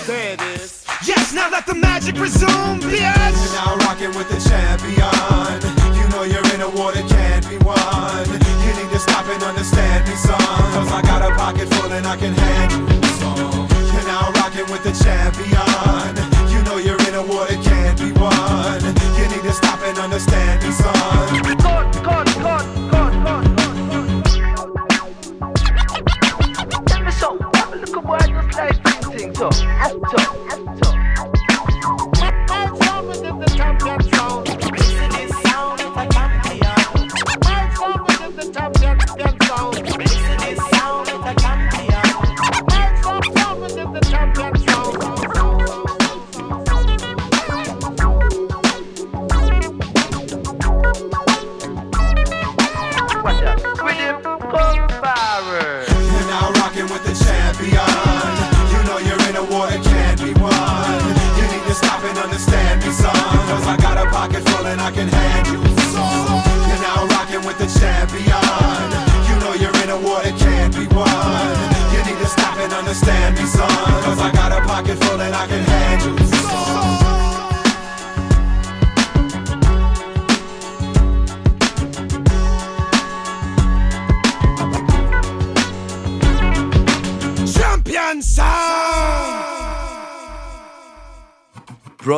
[0.07, 0.85] There it is.
[1.07, 2.99] Yes, now let the magic resume, bitch.
[2.99, 5.12] You're now rocking with the champion.
[12.13, 13.95] Pocket full and I can hand you some.
[13.95, 15.82] You're now rocking with the champion.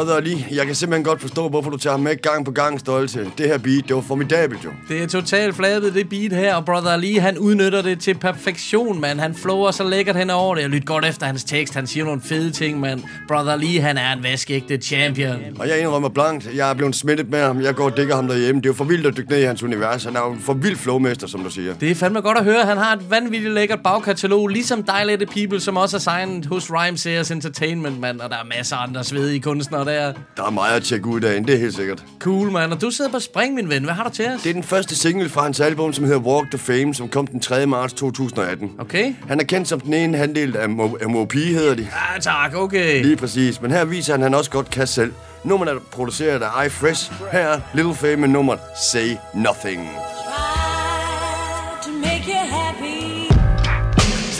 [0.04, 2.80] Brother Ali, jeg kan simpelthen godt forstå, hvorfor du tager ham med gang på gang,
[2.80, 3.30] Stolte.
[3.38, 4.70] Det her beat, det var formidabelt jo.
[4.88, 9.00] Det er totalt flabet, det beat her, og Brother Ali, han udnytter det til perfektion,
[9.00, 9.20] mand.
[9.20, 10.62] Han flower så lækkert hen over det.
[10.62, 11.74] Jeg lytter godt efter hans tekst.
[11.74, 13.02] Han siger nogle fede ting, mand.
[13.28, 15.36] Brother Ali, han er en vaskeægte champion.
[15.58, 17.60] Og jeg indrømmer blankt, jeg er blevet smittet med ham.
[17.60, 18.60] Jeg går og dækker ham derhjemme.
[18.60, 20.04] Det er jo for vildt at dykke ned i hans univers.
[20.04, 21.74] Han er jo en for vild flowmester, som du siger.
[21.74, 22.64] Det er fandme godt at høre.
[22.64, 26.98] Han har et vanvittigt lækkert bagkatalog, ligesom Dilated People, som også er signet hos Rhyme
[26.98, 28.20] Series Entertainment, mand.
[28.20, 29.93] Og der er masser af andre svedige kunstnere der.
[30.36, 32.04] Der er meget at tjekke ud af, det er helt sikkert.
[32.18, 32.72] Cool, mand.
[32.72, 33.84] Og du sidder på spring, min ven.
[33.84, 34.42] Hvad har du til os?
[34.42, 37.26] Det er den første single fra hans album, som hedder Walk the Fame, som kom
[37.26, 37.66] den 3.
[37.66, 38.70] marts 2018.
[38.78, 39.14] Okay.
[39.28, 41.88] Han er kendt som den ene halvdel af Mo- MOP, hedder de.
[42.14, 42.54] Ja, tak.
[42.54, 43.02] Okay.
[43.02, 43.60] Lige præcis.
[43.62, 45.12] Men her viser han, at han også godt kan selv.
[45.44, 47.12] Nummeret er produceret af iFresh.
[47.32, 48.60] Her er Little Fame med nummeret
[48.92, 49.88] Say Nothing.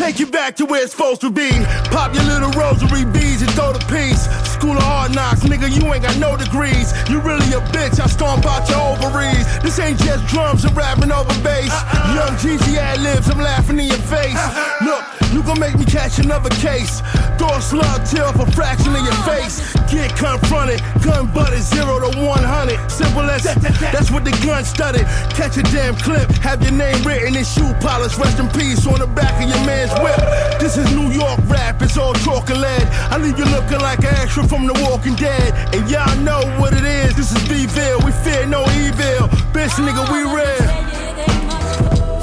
[0.04, 1.48] Take you back to where it's supposed to be.
[1.88, 4.28] Pop your little rosary beads and throw the piece.
[4.52, 6.92] School of hard knocks, nigga, you ain't got no degrees.
[7.08, 9.48] You really a bitch, I stomp out your ovaries.
[9.62, 11.72] This ain't just drums, I'm rapping over bass.
[11.72, 12.20] Uh-uh.
[12.20, 14.36] Young Jeezy ad libs, I'm laughing in your face.
[14.36, 14.84] Uh-uh.
[14.84, 17.02] Look, you gon' make me catch another case.
[17.38, 19.58] Throw a slug tear off a fraction of your face.
[19.90, 22.90] Get confronted, gun butted, zero to 100.
[22.90, 25.06] Simple as that's what the gun studied.
[25.34, 28.16] Catch a damn clip, have your name written in shoe polish.
[28.16, 30.16] Rest in peace on the back of your man's whip.
[30.60, 32.86] This is New York rap, it's all lead.
[33.10, 35.52] I leave you looking like an extra from The Walking Dead.
[35.74, 37.16] And y'all know what it is.
[37.16, 39.28] This is Bville, we fear no evil.
[39.52, 40.64] Bitch, nigga, we real.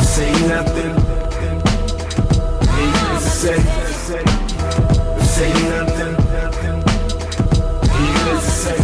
[0.03, 1.00] Say nothing.
[5.41, 6.13] Say nothing.
[7.97, 8.79] Needless to say.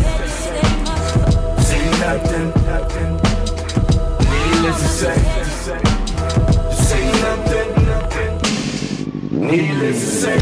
[1.62, 2.48] Say nothing.
[4.32, 5.18] Needless to say.
[6.72, 7.70] Say nothing.
[9.40, 10.40] Needless to say.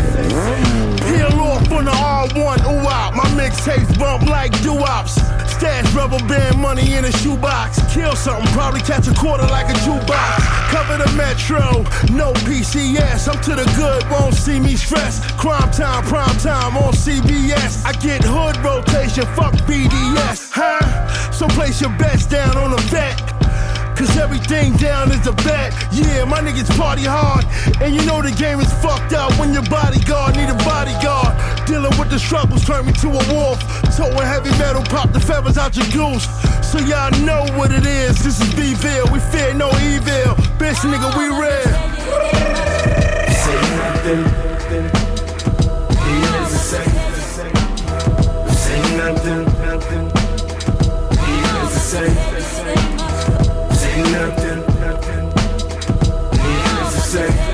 [1.04, 3.14] Peel off on the R1, ooh out.
[3.14, 5.20] My mixtapes bump like doo-wops.
[5.56, 7.80] Stash rubber band money in a shoebox.
[7.94, 10.40] Kill something, probably catch a quarter like a jukebox.
[10.68, 13.30] Cover the metro, no PCS.
[13.30, 15.24] I'm to the good, won't see me stressed.
[15.38, 17.86] Crime time, prime time on CBS.
[17.86, 20.52] I get hood rotation, fuck BDS.
[20.52, 21.32] Huh?
[21.32, 23.35] So place your bets down on the vet.
[23.96, 25.74] Cause everything down is a bet.
[25.92, 27.46] Yeah, my niggas party hard.
[27.82, 31.32] And you know the game is fucked up when your bodyguard need a bodyguard.
[31.66, 33.64] Dealing with the struggles turn me to a wolf.
[33.96, 36.28] Towing heavy metal, pop the feathers out your goose.
[36.70, 38.22] So y'all know what it is.
[38.22, 40.36] This is Bville, we fear no evil.
[40.60, 41.72] Bitch nigga, we real.
[43.32, 44.24] Say nothing.
[46.04, 46.86] Needless to say.
[48.52, 49.56] Say nothing.
[51.70, 52.10] Say.
[52.42, 52.85] Say
[54.12, 54.60] nothing.
[56.32, 57.45] Needless to say.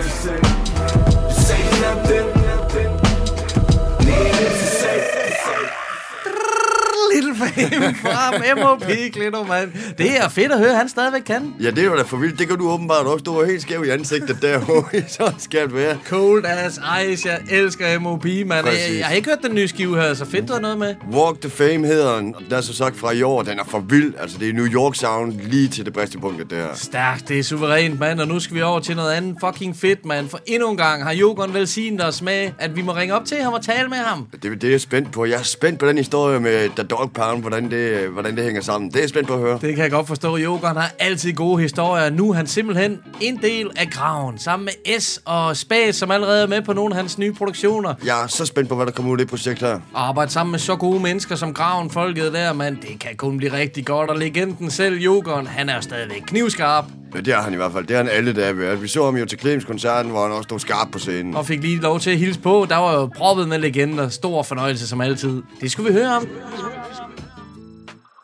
[7.70, 9.14] Fame fra M.O.P.
[9.14, 9.72] Glitter, mand.
[9.98, 11.54] Det er fedt at høre, han stadigvæk kan.
[11.62, 12.40] Ja, det var da for vildt.
[12.40, 13.24] Det kan du åbenbart også.
[13.24, 14.84] Du var helt skæv i ansigtet der.
[15.18, 15.98] så skal det være.
[16.08, 17.30] Cold as ice.
[17.30, 18.26] Jeg elsker M.O.P.
[18.26, 18.68] mand.
[18.68, 20.96] Jeg, jeg har ikke hørt den nye skive her, så fedt, du noget med.
[21.12, 22.36] Walk the Fame hedder den.
[22.50, 23.42] Der er så sagt fra i år.
[23.42, 24.14] Den er for vild.
[24.20, 26.68] Altså, det er New York sound lige til det bedste punkt, det her.
[26.76, 28.20] Stærkt, det er suverænt, mand.
[28.20, 30.30] Og nu skal vi over til noget andet fucking fedt, mand.
[30.30, 33.38] For endnu en gang har Jogon velsignet os med, at vi må ringe op til
[33.38, 34.28] ham og tale med ham.
[34.44, 35.26] Det er det, jeg er spændt på.
[35.26, 38.62] Jeg er spændt på den historie med The Dog Pound, hvordan det, hvordan det hænger
[38.62, 38.90] sammen.
[38.90, 39.60] Det er jeg spændt på at høre.
[39.62, 40.38] Det kan jeg godt forstå.
[40.38, 42.10] Jogon har altid gode historier.
[42.10, 46.44] Nu er han simpelthen en del af graven, sammen med S og Spas, som allerede
[46.44, 47.94] er med på nogle af hans nye produktioner.
[48.06, 49.80] Jeg er så spændt på, hvad der kommer ud af det projekt her.
[49.94, 52.78] Og arbejde sammen med så gode mennesker som Graven, folket der, mand.
[52.78, 54.10] Det kan kun blive rigtig godt.
[54.10, 56.86] Og legenden selv, Jogon, han er stadigvæk knivskarp.
[57.16, 57.86] Ja, det er han i hvert fald.
[57.88, 58.76] Det er han alle dage ved.
[58.76, 61.36] Vi så ham jo til Clemens-koncerten, hvor han også stod skarp på scenen.
[61.36, 62.66] Og fik lige lov til at hilse på.
[62.70, 64.10] Der var jo proppet med legender.
[64.10, 65.42] Stor fornøjelse som altid.
[65.62, 66.28] Det skulle vi høre om.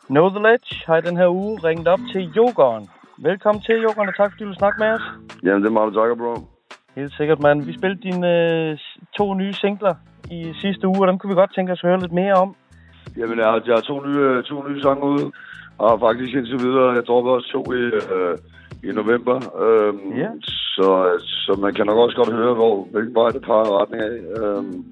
[0.08, 2.88] Know the Ledge har i den her uge ringet op til Jokeren.
[3.18, 5.02] Velkommen til, Jokeren, og tak fordi du vil snakke med os.
[5.44, 6.34] Jamen, det er meget, takker, bro.
[6.96, 7.62] Helt sikkert, mand.
[7.62, 8.28] Vi spillede dine
[8.70, 8.78] øh,
[9.18, 9.94] to nye singler
[10.30, 12.54] i sidste uge, og dem kunne vi godt tænke os at høre lidt mere om.
[13.18, 15.32] Jamen, jeg har, jeg har to, nye, to nye sange ude,
[15.78, 17.82] og faktisk indtil videre, jeg droppede også to i,
[18.14, 18.34] øh,
[18.88, 19.36] i november.
[19.64, 20.28] Øhm, Ja.
[20.42, 20.86] så,
[21.44, 24.14] så man kan nok også godt høre, hvor, hvilken vej det peger retning af.
[24.40, 24.84] Øhm,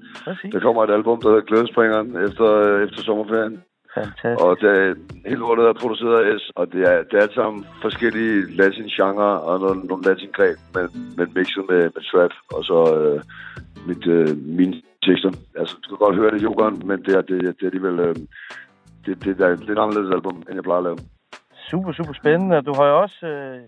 [0.53, 3.63] der kommer et album, der hedder Glædespringeren efter, øh, efter sommerferien.
[4.03, 4.45] Fantastisk.
[4.45, 7.33] Og det er, hele lortet er produceret af S, og det er, det er alt
[7.33, 10.85] sammen forskellige latin-genre og nogle, nogle latin-greb, men,
[11.17, 13.19] men mixet med, med trap, og så øh,
[13.87, 15.31] mit, øh, mine tekster.
[15.59, 17.99] Altså, du kan godt høre det i yogaen, men det er, det, det er alligevel...
[17.99, 18.15] Øh,
[19.05, 20.97] det, det, det, er et lidt anderledes album, end jeg plejer at lave.
[21.69, 22.61] Super, super spændende.
[22.61, 23.59] Du har jo også øh,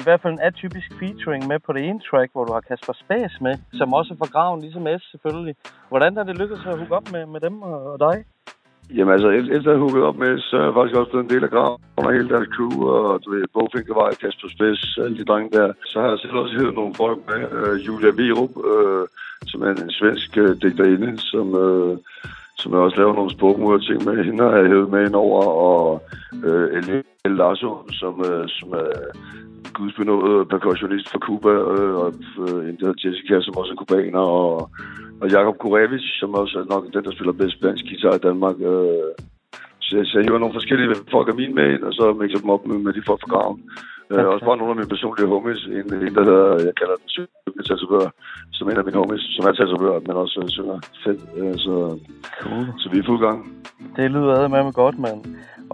[0.00, 2.92] i hvert fald en atypisk featuring med på det ene track, hvor du har Kasper
[2.92, 5.54] Spas med, som også er fra graven, ligesom S selvfølgelig.
[5.88, 8.24] Hvordan er det lykkedes at hooke op med, med dem og, og dig?
[8.96, 11.44] Jamen altså, efter jeg har op med, så er jeg faktisk også blevet en del
[11.44, 15.50] af graven og hele deres crew, og du ved, Bofinkervej, Kasper Spids, alle de drenge
[15.58, 15.72] der.
[15.84, 19.04] Så har jeg selv også hævet nogle folk med, øh, Julia Virup, øh,
[19.50, 21.98] som er en svensk øh, digterinde, som, øh,
[22.60, 24.24] som jeg også laver nogle sprogmure ting med.
[24.24, 26.02] Hende har jeg hævet med ind over, og
[26.44, 28.90] øh, Elie Larsson, som, øh, som er
[29.78, 32.08] gudsbenået percussionist fra Cuba, øh, og
[32.42, 34.70] øh, en der Jessica, som også er kubaner, og,
[35.20, 38.56] og Jakob Kurevich, som også er nok den, der spiller bedst spansk guitar i Danmark.
[38.70, 39.12] Øh,
[39.86, 42.50] så, så jeg hiver nogle forskellige folk af mine med ind, og så mixer dem
[42.54, 43.60] op med, med de folk fra graven.
[44.12, 45.62] Øh, også bare nogle af mine personlige homies.
[45.78, 48.06] En, en der hedder, jeg kalder den syvende tatovør,
[48.56, 51.20] som en af mine homies, som er tatovør, men også øh, synger fedt.
[51.40, 51.74] Øh, så,
[52.42, 52.66] cool.
[52.80, 53.38] så vi er i fuld gang.
[53.96, 55.20] Det lyder ad med godt, mand.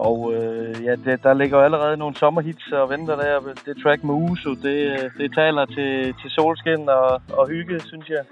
[0.07, 3.39] Og øh, ja, det, der ligger jo allerede nogle sommerhits og venter der.
[3.65, 8.09] Det track med Uso, det, øh, det taler til, til solskin og, og hygge, synes
[8.09, 8.23] jeg.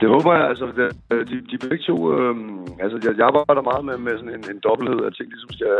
[0.00, 0.86] Det håber jeg, altså, det,
[1.30, 2.34] de, de begge to, øh,
[2.84, 5.74] altså, jeg, jeg arbejder meget med, med sådan en, en dobbelthed, at ting ligesom skal,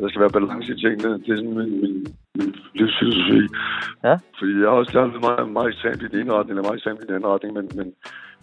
[0.00, 1.18] der skal være balance i tingene.
[1.22, 1.96] Det er sådan min, min,
[2.38, 3.42] min livsfilosofi.
[4.06, 4.14] Ja.
[4.38, 7.02] Fordi jeg har også været meget, meget ekstremt i den ene retning, og meget ekstremt
[7.02, 7.88] i den anden retning, men, men,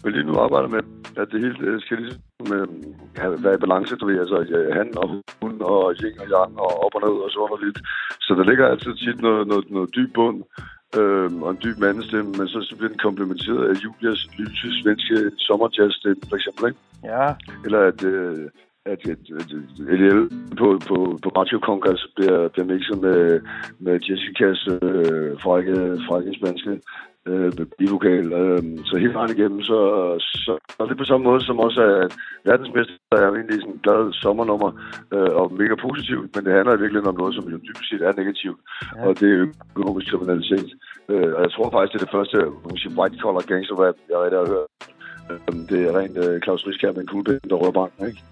[0.02, 0.82] men lige nu arbejder med,
[1.16, 4.36] at det hele skal ligesom øh, være i balance, du ved, altså
[4.78, 5.06] han og
[5.42, 7.78] hun og yin og yang og op og ned og sådan noget lidt.
[8.20, 10.38] Så der ligger altid tit noget, noget, noget dyb bund,
[10.98, 15.16] øh, og en dyb mandestemme, men så, så bliver den komplementeret af Julias lyse svenske
[15.46, 16.80] sommerjazzstemme, for eksempel, ikke?
[17.12, 17.26] Ja.
[17.64, 18.48] Eller at, øh,
[18.86, 23.40] at, at, at LL på, på, på Radio Congress bliver, bliver mixet med,
[23.78, 25.74] med Jessicas øh, frække,
[26.08, 26.80] frække spanske
[27.26, 28.32] øh, bivokal.
[28.32, 29.78] Øh, så hele vejen igennem, så,
[30.44, 32.08] så og det er på samme måde, som også er
[32.50, 34.70] verdensmester, er egentlig sådan en glad sommernummer
[35.14, 38.02] øh, og mega positivt, men det handler i virkeligheden om noget, som jo dybest set
[38.02, 38.60] er negativt,
[38.96, 39.06] ja.
[39.06, 40.70] og det er økonomisk kriminalitet.
[41.10, 42.38] Øh, og jeg tror faktisk, det er det første
[42.98, 44.70] white collar gangster rap, jeg rigtig har hørt.
[45.30, 48.22] Øh, Det er rent øh, Claus Riskær med en kuglepind, der rører banken, ikke?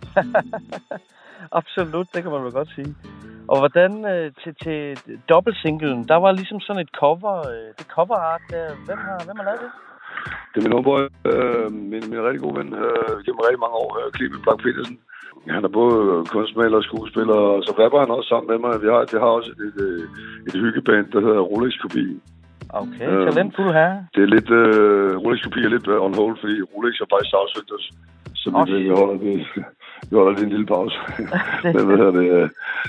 [1.61, 2.95] Absolut, det kan man vel godt sige.
[3.49, 8.17] Og hvordan øh, til, til dobbeltsinglen, der var ligesom sådan et cover, øh, det cover
[8.17, 8.67] art der.
[8.87, 9.71] Hvem har, hvem har lavet det?
[10.51, 13.91] Det er min homeboy, øh, min, min rigtig gode ven, øh, gennem rigtig mange år,
[13.99, 14.99] øh, Clemen Blank Petersen.
[15.57, 18.83] Han er både kunstmaler og skuespiller, og så rapper han også sammen med mig.
[18.85, 20.03] Vi har, vi har også et, et,
[20.49, 22.05] et hyggeband, der hedder Rolex Kopi.
[22.71, 24.07] Okay, Øhm, talentfuld herre.
[24.15, 27.31] Det er lidt, øh, Rolex Kopi er lidt øh, on hold, fordi Rolex har faktisk
[27.31, 27.87] sagsøgt os.
[28.41, 29.33] Så vi, Åh, vi, holder, vi,
[30.09, 30.97] vi holder lige en lille pause.
[31.75, 32.49] men, hvad hedder det, øh,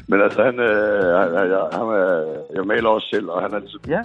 [0.10, 2.08] men altså, han, øh, han, jeg, han er,
[2.56, 4.02] jeg maler også selv, og han er ligesom ja.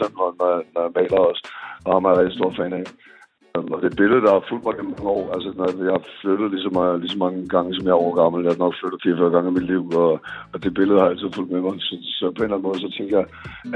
[0.00, 0.28] sådan, når,
[0.74, 1.42] når, jeg maler også.
[1.84, 2.84] Og ham er rigtig stor fan af.
[3.74, 6.50] Og det billede, der har fulgt mig gennem mange år, altså når jeg har flyttet
[6.50, 8.44] lige så, meget, lige så mange gange, som jeg er år gammel.
[8.44, 10.12] Jeg har nok flyttet 44 gange i mit liv, og,
[10.52, 11.74] og det billede har altid fulgt med mig.
[11.86, 13.26] Så, så på en eller anden måde, så tænker jeg,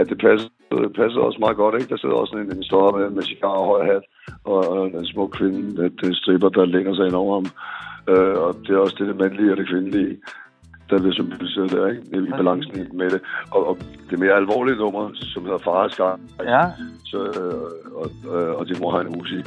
[0.00, 0.48] at det passer,
[0.84, 1.90] det passer også meget godt, ikke?
[1.92, 4.04] Der sidder også en, en stor med, med cigar og høj hat,
[4.52, 7.46] og, og en smuk kvinde, det, det striber, der længer sig ind over ham.
[8.12, 10.16] Øh, og det er også det, det mandlige og det kvindelige
[10.92, 12.28] der bliver symboliseret der, ikke?
[12.28, 13.20] I balancen med det.
[13.54, 13.74] Og, og
[14.10, 16.20] det mere alvorlige nummer, som hedder Fareskar,
[16.54, 16.64] Ja.
[17.10, 17.66] så, øh,
[18.00, 19.44] og, øh, og det må have en uge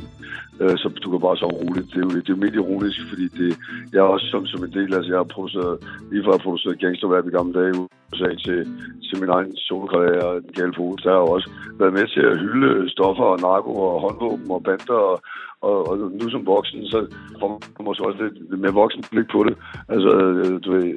[0.61, 1.87] øh, så du kan bare sove roligt.
[1.91, 3.49] Det er jo, det er jo mere ironisk, fordi det,
[3.93, 5.75] jeg er også som, som en del, altså jeg har produceret,
[6.11, 7.79] lige fra at have produceret gangsterrap i gamle dage i
[8.13, 8.59] USA til,
[9.07, 12.23] til min egen solokarriere og den gale pose, der har jeg også været med til
[12.31, 15.17] at hylde stoffer og narko og håndvåben og bander og,
[15.61, 16.99] og, og nu som voksen, så
[17.39, 19.55] får man måske også lidt, lidt mere voksen blik på det.
[19.93, 20.93] Altså, øh, du ved,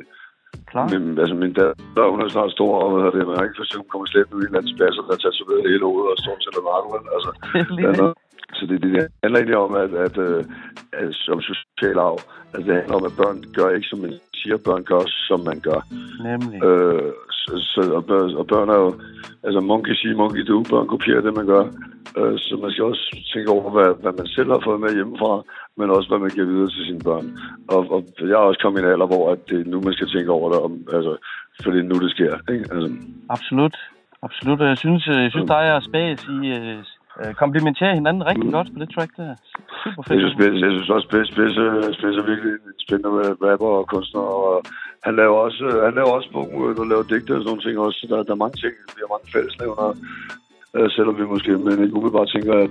[0.70, 0.86] Klar.
[0.92, 3.82] min, altså min datter, hun er snart stor, og hvad det, man har ikke forsøgt,
[3.82, 6.18] hun kommer slet ud i en eller anden spasser, der er tatoveret hele hovedet og
[6.24, 7.04] står til at narko, vel?
[7.16, 7.30] altså,
[8.02, 8.18] noget-
[8.58, 8.92] så det, det,
[9.22, 10.44] handler egentlig om, at, at, øh,
[10.92, 12.18] at som social arv,
[12.54, 15.58] altså det handler om, at børn gør ikke, som man siger, børn gør, som man
[15.68, 15.80] gør.
[16.28, 16.58] Nemlig.
[16.68, 18.90] Øh, så, så, og, børn, og børn er jo,
[19.46, 21.64] altså monkey see, monkey do, børn kopierer det, man gør.
[22.18, 25.32] Øh, så man skal også tænke over, hvad, hvad man selv har fået med hjemmefra,
[25.78, 27.26] men også, hvad man giver videre til sine børn.
[27.74, 28.00] Og, og
[28.30, 30.30] jeg er også kommet i en alder, hvor at det er nu, man skal tænke
[30.38, 31.12] over det, om, altså,
[31.62, 32.32] for det er nu, det sker.
[32.52, 32.64] Ikke?
[32.74, 32.88] Altså,
[33.36, 33.76] Absolut.
[34.26, 34.60] Absolut.
[34.60, 36.78] Og jeg synes, øh, jeg synes dig og Spas, I øh,
[37.20, 39.34] øh, komplementerer hinanden rigtig godt på det track der.
[39.82, 40.14] Super fedt.
[40.14, 41.62] Jeg synes, Spidse, jeg synes også, Spidse, Spidse,
[41.98, 44.52] Spidse er virkelig en spændende rapper og kunstner, og
[45.06, 46.48] han laver også, han laver også bog,
[46.80, 47.96] og laver digte og sådan nogle ting også.
[48.00, 49.88] Så Der, der er mange ting, vi har mange fællesnævner,
[50.76, 52.70] øh, selvom vi måske men ikke umiddelbart tænker, at,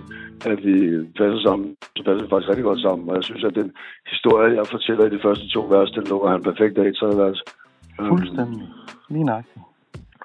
[0.51, 0.75] at vi
[1.19, 1.67] passer sammen,
[1.97, 3.09] så passer vi faktisk rigtig godt sammen.
[3.09, 3.69] Og jeg synes, at den
[4.13, 7.17] historie, jeg fortæller i de første to vers, den lukker han perfekt af i tredje
[7.23, 7.39] vers.
[7.99, 8.63] Øhm, Fuldstændig.
[9.09, 9.65] Lige nøjagtigt.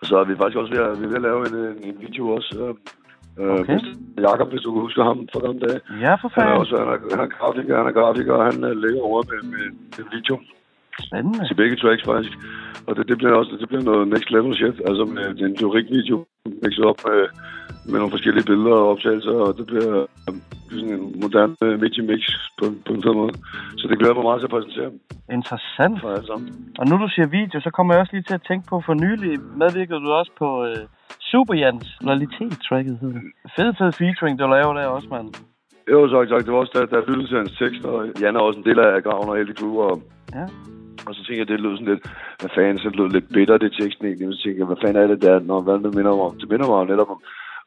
[0.09, 1.57] Så er vi faktisk også ved at, vi er ved at lave en,
[1.89, 2.55] en, video også.
[2.69, 2.75] Øh,
[3.39, 3.61] Okay.
[3.61, 3.79] okay.
[4.29, 5.77] Jakob, hvis du kan huske ham fra den dag.
[6.05, 6.61] Ja, for Han er fanden.
[6.61, 9.41] også han er, han er grafiker, han er grafiker, og han øh, lægger over med,
[9.53, 9.67] med,
[9.97, 10.35] med video
[11.01, 11.49] Spændende.
[11.49, 12.33] til begge tracks faktisk.
[12.87, 16.17] Og det, det bliver også det bliver noget next level shit, altså med en lyrik-video
[16.63, 17.21] mixet op med,
[17.91, 20.35] med nogle forskellige billeder og optagelser, og det bliver øh,
[20.71, 22.21] sådan en moderne øh, medie-mix
[22.59, 23.35] på, på en fed måde.
[23.81, 24.91] Så det glæder mig meget til at præsentere
[25.39, 26.01] Interessant.
[26.01, 26.49] for alle sammen.
[26.79, 28.95] Og nu du siger video, så kommer jeg også lige til at tænke på, for
[28.95, 29.33] nylig
[29.63, 30.77] medvirkede du også på øh,
[31.31, 33.23] Super Jans Loyalitet-tracket, hedder det.
[33.57, 35.29] Fed, fed featuring, du laver der også, mand.
[35.93, 36.45] Jo, tak, tak.
[36.45, 38.79] Det var også, da jeg lyttede til hans tekst, og Jan er også en del
[38.79, 40.03] af Graven og Heldig Crew, og,
[40.35, 40.47] Ja.
[41.07, 42.05] Og så tænkte jeg, det lød sådan lidt,
[42.41, 44.27] hvad fanden, så lød lidt bitter, det teksten egentlig.
[44.37, 46.39] Så tænkte jeg, hvad fanden er det der, når hvad det minder mig om?
[46.41, 47.21] Det minder mig jo netop om,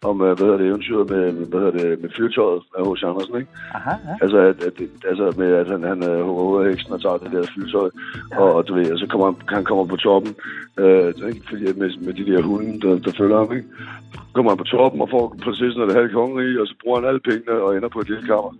[0.09, 3.03] om øh, hvad hedder det, eventyret med, hvad hedder det, med fyrtøjet af H.C.
[3.03, 3.51] Andersen, ikke?
[3.77, 4.15] Aha, ja.
[4.23, 4.75] Altså, at, at,
[5.11, 7.89] altså med, at han, han øh, hugger hovedet af heksen og tager det der flytøj,
[8.31, 8.39] ja.
[8.41, 10.33] og, og, du ved, og så kommer han, han kommer på toppen,
[10.81, 11.41] øh, ikke?
[11.49, 13.67] Fordi, med, med de der hunde, der, der følger ham, ikke?
[14.13, 16.99] Så kommer han på toppen og får prinsessen og det halve kongerige, og så bruger
[16.99, 18.51] han alle pengene og ender på et lille kammer.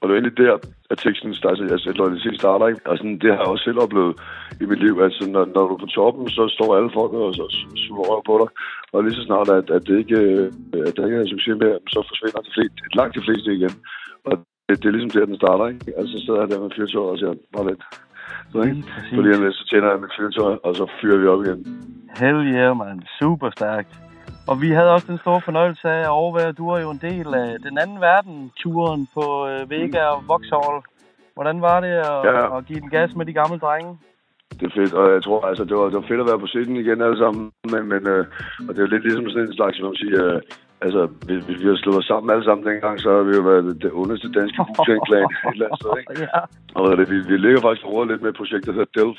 [0.00, 0.54] Og det er egentlig der,
[0.92, 2.82] at teksten starter, altså at loyalitet starter, ikke?
[2.90, 4.12] Og sådan, det har jeg også selv oplevet
[4.62, 4.94] i mit liv.
[5.06, 7.46] Altså, når, når du er på toppen, så står alle folk og så
[7.84, 8.48] suger røv på dig.
[8.92, 10.46] Og lige så snart, at, at, det ikke, øh,
[10.88, 13.74] at der ikke er succes med, så forsvinder de fleste, langt de fleste igen.
[14.28, 14.32] Og
[14.68, 15.86] det er ligesom der, den starter, ikke?
[15.98, 17.82] Altså, så sidder jeg der med fyrtøj og siger, bare lidt.
[18.52, 18.82] Så, ikke?
[19.16, 19.28] Fordi
[19.58, 21.60] så tænder jeg mit fyrtøj, og så fyrer vi op igen.
[22.20, 22.96] Hell yeah, man.
[23.20, 24.09] Super stærkt.
[24.50, 27.34] Og vi havde også den store fornøjelse af at overvære, du er jo en del
[27.34, 30.76] af den anden verden-turen på øh, Vega og Vauxhall.
[31.34, 32.56] Hvordan var det at, Ja.
[32.58, 33.98] at give den gas med de gamle drenge?
[34.60, 36.46] Det er fedt, og jeg tror, altså, det var, det var fedt at være på
[36.46, 38.24] scenen igen alle sammen, men, men øh,
[38.68, 40.40] og det er lidt ligesom sådan en slags, som man siger, øh,
[40.82, 43.42] altså, hvis, hvis vi har slået os sammen alle sammen dengang, så har vi jo
[43.50, 46.28] været det underste danske Wu-Tang-klan et eller andet sted, ikke?
[46.34, 46.40] ja.
[46.74, 49.18] Og det, vi, vi ligger faktisk over lidt med et projekt, der hedder DELF.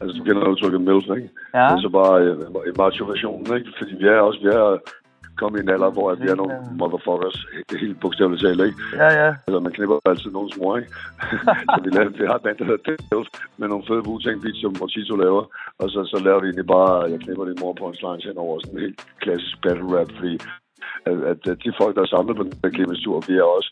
[0.00, 1.30] Altså, du kender udtrykket MILF, ikke?
[1.54, 1.64] Ja.
[1.68, 3.70] Det er så bare øh, en macho-version, ikke?
[3.78, 4.78] Fordi vi er også, vi er
[5.40, 7.38] kommet i en alder, hvor at vi er nogle motherfuckers,
[7.82, 8.78] helt, bogstaveligt talt, ikke?
[9.02, 9.30] Ja, ja.
[9.46, 10.90] Altså, man knipper altid nogens mor, ikke?
[11.72, 13.28] så vi, laver, vi har et band, der hedder DELF,
[13.60, 15.44] med nogle fede Wu-Tang beats, som Mortito laver.
[15.80, 18.38] Og så, så laver vi egentlig bare, jeg knipper din mor på en slange hen
[18.44, 20.34] over sådan en helt klassisk battle rap, fordi
[21.10, 23.70] at, at, de folk, der er samlet på den her klimastur, vi er også,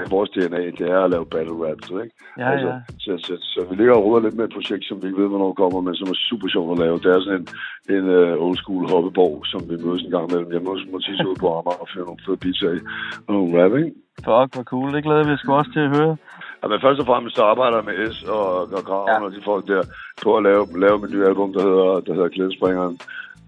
[0.00, 2.16] at vores DNA, det er at lave battle rap, så, ikke?
[2.38, 2.78] Ja, altså, ja.
[3.04, 5.28] Så, så, så, vi ligger og ruder lidt med et projekt, som vi ikke ved,
[5.28, 6.98] hvornår kommer, men som er super sjovt at lave.
[7.04, 7.48] Det er sådan en,
[7.96, 11.40] en uh, old school hoppeborg, som vi mødes en gang imellem hjemme hos Mortito ude
[11.42, 12.78] på Amager og fyrer nogle fede beats af
[13.26, 13.92] og nogle rap, ikke?
[14.28, 14.88] Fuck, hvor cool.
[14.94, 16.16] Det glæder vi os også til at høre.
[16.62, 18.46] Ja, men først og fremmest så arbejder jeg med S og,
[18.76, 19.24] og Graven ja.
[19.26, 19.82] og de folk der
[20.22, 22.98] på at lave, lave mit nye album, der hedder, der hedder Klædespringeren.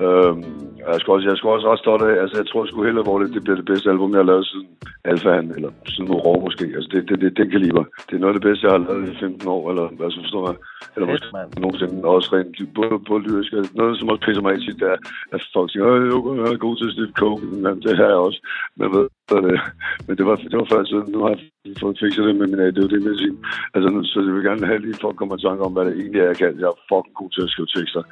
[0.02, 0.42] Øhm,
[0.78, 3.34] jeg skal også, jeg skal også ret stolt af, altså jeg tror sgu helt alvorligt,
[3.34, 4.68] det bliver det bedste album, jeg har lavet siden
[5.04, 6.64] Alfahan, eller siden Rå måske.
[6.76, 7.84] Altså det, det, det, den kaliber.
[8.06, 10.44] Det er noget af det bedste, jeg har lavet i 15 år, eller altså forstår
[10.50, 10.56] jeg.
[10.94, 11.26] Eller måske
[11.60, 13.52] nogensinde også rent, både, både lyrisk.
[13.52, 14.98] og Noget, som også pisser mig ind tit, det er,
[15.34, 16.02] at folk siger, at
[16.40, 17.46] jeg er god til at sniffe coke.
[17.64, 18.40] Men det har jeg også.
[18.78, 19.60] Men ved det,
[20.06, 21.12] men det var, det var før siden.
[21.12, 21.40] Nu har jeg
[21.80, 23.36] fået fikset det med min ADHD-medicin.
[23.74, 25.94] Altså, nu, så jeg vil gerne have lige folk kommer i tanke om, hvad det
[26.00, 26.52] egentlig er, jeg kan.
[26.62, 28.02] Jeg er fucking god til at skrive tekster.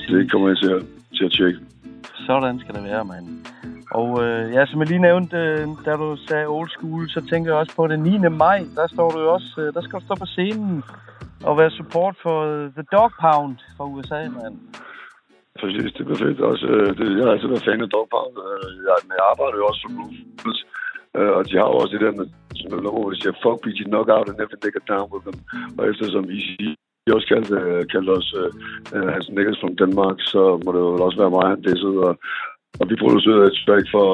[0.00, 0.82] Så det kommer jeg til at,
[1.16, 1.58] til at tjekke.
[2.26, 3.26] Sådan skal det være, mand.
[3.98, 7.50] Og øh, ja, som jeg lige nævnte, øh, da du sagde old school, så tænker
[7.50, 8.18] jeg også på den 9.
[8.44, 10.82] maj, der står du jo også, øh, der skal du stå på scenen
[11.48, 14.56] og være support for øh, The Dog Pound fra USA, mand.
[15.60, 16.40] Præcis, det er perfekt.
[16.50, 18.34] Også, øh, det, jeg har altid været fan af Dog Pound.
[18.46, 20.60] Øh, jeg, jeg arbejder jo også for Ruthless.
[21.18, 22.26] Øh, og de har jo også det der med,
[22.58, 25.38] som jeg lover, hvor de siger, fuck BG knockout and never nigga down with them.
[25.78, 26.68] Og eftersom Easy
[27.06, 28.50] de også kaldte, øh, kaldte os øh,
[28.94, 31.98] øh, hans niggas from Denmark, så må det jo også være mig, han dissede.
[32.08, 32.14] Og,
[32.80, 34.08] og vi producerede et track for,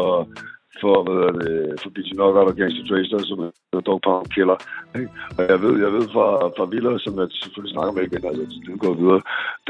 [0.81, 4.59] for, hvad er det, for BG Knockout og Gangster Tracer, som er Dog Pound Killer.
[4.99, 5.11] Ikke?
[5.37, 6.27] Og jeg ved, jeg ved fra,
[6.57, 9.21] fra Villa, som jeg selvfølgelig snakker med igen, altså det går videre,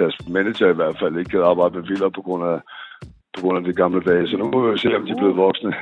[0.00, 2.58] deres manager i hvert fald ikke kan arbejde med Villa på grund af
[3.36, 4.28] på grund af de gamle dage.
[4.28, 5.72] Så nu må vi se, om de er blevet voksne.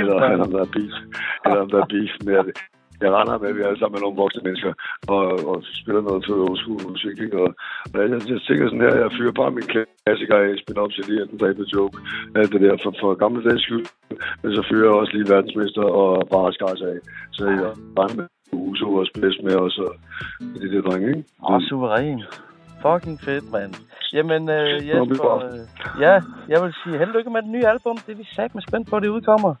[0.00, 0.94] eller, eller om der er beef.
[1.46, 2.54] Eller om der er beef med det.
[3.02, 4.72] Jeg regner med, at vi alle sammen er nogle voksne mennesker
[5.14, 6.24] og, og spiller noget
[6.60, 7.16] school musik.
[7.24, 7.36] Ikke?
[7.42, 7.48] Og,
[7.92, 11.04] og jeg, jeg, tænker sådan her, jeg fyrer bare min klassiker af, spin op til
[11.08, 11.96] lige, den dræber joke.
[12.38, 13.86] Alt det der for, for gamle dages skyld.
[14.42, 16.98] Men så fyrer jeg også lige verdensmester og bare skars af.
[17.36, 19.92] Så jeg regner med Uso og Splæs med os og
[20.54, 21.24] det er det drenge, ikke?
[21.48, 22.22] Åh, oh, suveræn.
[22.82, 23.74] Fucking fedt, mand.
[24.12, 26.14] Jamen, øh, Jesper, øh, ja,
[26.48, 27.96] jeg vil sige held lykke med det nye album.
[28.06, 29.54] Det er vi sat med spændt på, det udkommer.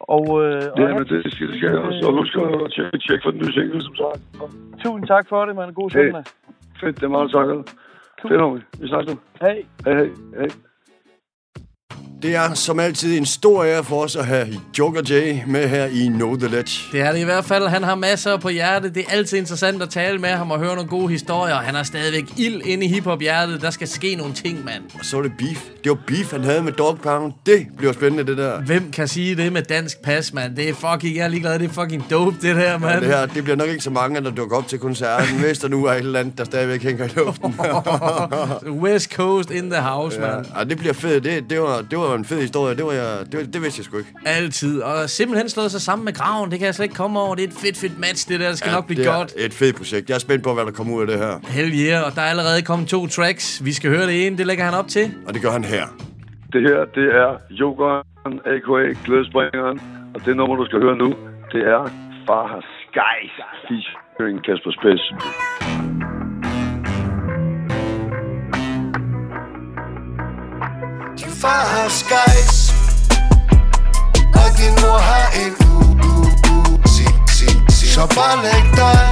[0.00, 2.06] Og, øh, og Ja, men det skal, det skal jeg også.
[2.08, 4.20] Og husk at tjekke, tjekke for den nye single, som sagt.
[4.84, 5.74] tusind tak for det, mand.
[5.74, 6.04] God Hey.
[6.06, 6.24] søndag.
[6.80, 7.74] Fedt, det er meget takket.
[8.22, 8.62] Fedt, homie.
[8.80, 9.20] Vi snakkes nu.
[9.40, 9.64] Hej.
[9.84, 10.48] Hej, hej, hej.
[12.22, 14.46] Det er som altid en stor ære for os at have
[14.78, 16.80] Joker J med her i Know The Ledge.
[16.92, 17.68] Det er det i hvert fald.
[17.68, 18.94] Han har masser på hjertet.
[18.94, 21.54] Det er altid interessant at tale med ham og høre nogle gode historier.
[21.54, 23.62] Han har stadigvæk ild inde i hiphop-hjertet.
[23.62, 24.82] Der skal ske nogle ting, mand.
[24.98, 25.62] Og så var det beef.
[25.84, 27.32] Det var beef, han havde med Dog Pound.
[27.46, 28.60] Det bliver spændende, det der.
[28.60, 30.56] Hvem kan sige det med dansk pas, mand?
[30.56, 31.58] Det er fucking, jeg er ligeglad.
[31.58, 33.00] Det er fucking dope, det der, Ja, mand.
[33.00, 35.68] det her, det bliver nok ikke så mange, der dukker op til koncerten, hvis der
[35.68, 37.54] nu er et eller andet, der stadigvæk hænger i luften.
[38.82, 40.34] West Coast in the house, ja.
[40.34, 40.46] mand.
[40.58, 41.24] ja, det bliver fedt.
[41.24, 42.76] Det, det, var, det var en fed historie.
[42.76, 44.12] Det, var jeg, det, var- det vidste jeg sgu ikke.
[44.26, 44.80] Altid.
[44.82, 46.50] Og simpelthen slået sig sammen med graven.
[46.50, 47.34] Det kan jeg slet ikke komme over.
[47.34, 48.48] Det er et fedt, fedt match, det der.
[48.48, 49.32] Det skal ja, nok blive det er godt.
[49.36, 50.08] et fedt projekt.
[50.08, 51.40] Jeg er spændt på, hvad der kommer ud af det her.
[51.48, 52.06] Hell yeah.
[52.06, 53.64] Og der er allerede kommet to tracks.
[53.64, 54.38] Vi skal høre det ene.
[54.38, 55.14] Det lægger han op til.
[55.26, 55.86] Og det gør han her.
[56.52, 58.94] Det her, det er Jokeren, a.k.a.
[59.04, 59.80] Glædespringeren.
[60.14, 61.08] Og det nummer, du skal høre nu,
[61.52, 61.82] det er
[62.26, 63.34] Farha Skies
[63.68, 65.02] featuring Kasper Spes.
[71.42, 72.74] Far har skies
[74.40, 75.74] Og din mor har en u,
[76.08, 76.14] u,
[76.52, 77.86] u si, si, si.
[77.94, 79.06] Så bare læg dig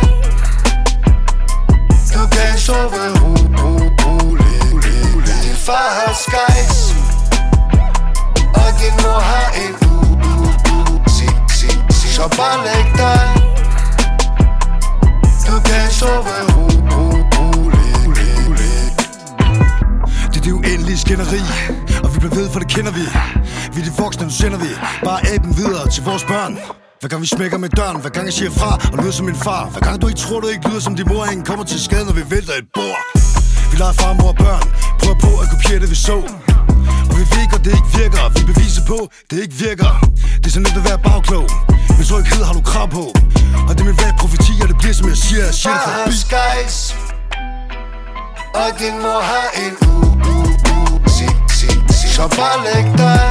[2.15, 3.73] Du kan sove ro, ro,
[4.03, 6.95] roligt Din far har skies
[8.55, 9.95] Og din mor har en u,
[10.31, 10.35] u,
[10.75, 11.29] u si,
[11.59, 12.15] si, si.
[12.15, 13.27] Så bare læg dig
[15.47, 17.05] Du kan sove ro, ro,
[17.37, 18.31] roligt
[20.33, 21.43] Det er det uendelige skænderi
[22.21, 23.05] bliver ved, for det kender vi.
[23.75, 24.71] Vi er de voksne, nu sender vi.
[25.09, 26.53] Bare aben videre til vores børn.
[27.01, 29.39] Hver gang vi smækker med døren, hver gang jeg siger fra og lyder som min
[29.47, 29.63] far.
[29.73, 32.05] Hver gang du ikke tror, du ikke lyder som din mor, ingen kommer til skade,
[32.09, 33.01] når vi vælter et bord.
[33.71, 34.65] Vi leger far, mor og børn,
[35.01, 36.19] prøver på at kopiere det vi så.
[37.11, 38.99] Og vi ved godt, det ikke virker, vi beviser på,
[39.31, 39.91] det ikke virker.
[40.41, 41.47] Det er så nemt at være bagklog,
[41.97, 43.05] men tryghed har du krav på.
[43.69, 45.83] Og det er min rap profeti, og det bliver som jeg siger, jeg siger det
[45.85, 46.77] Far har forbi skies
[48.61, 49.95] Og din mor har en u,
[50.33, 50.37] u,
[50.77, 50.90] u.
[52.21, 53.27] Så bare læg dig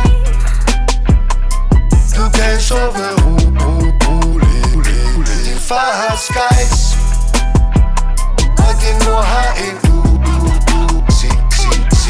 [2.16, 3.74] Du kan sove ro, ro,
[4.06, 6.98] roligt Din far har skies.
[8.66, 10.02] Og din mor har en u,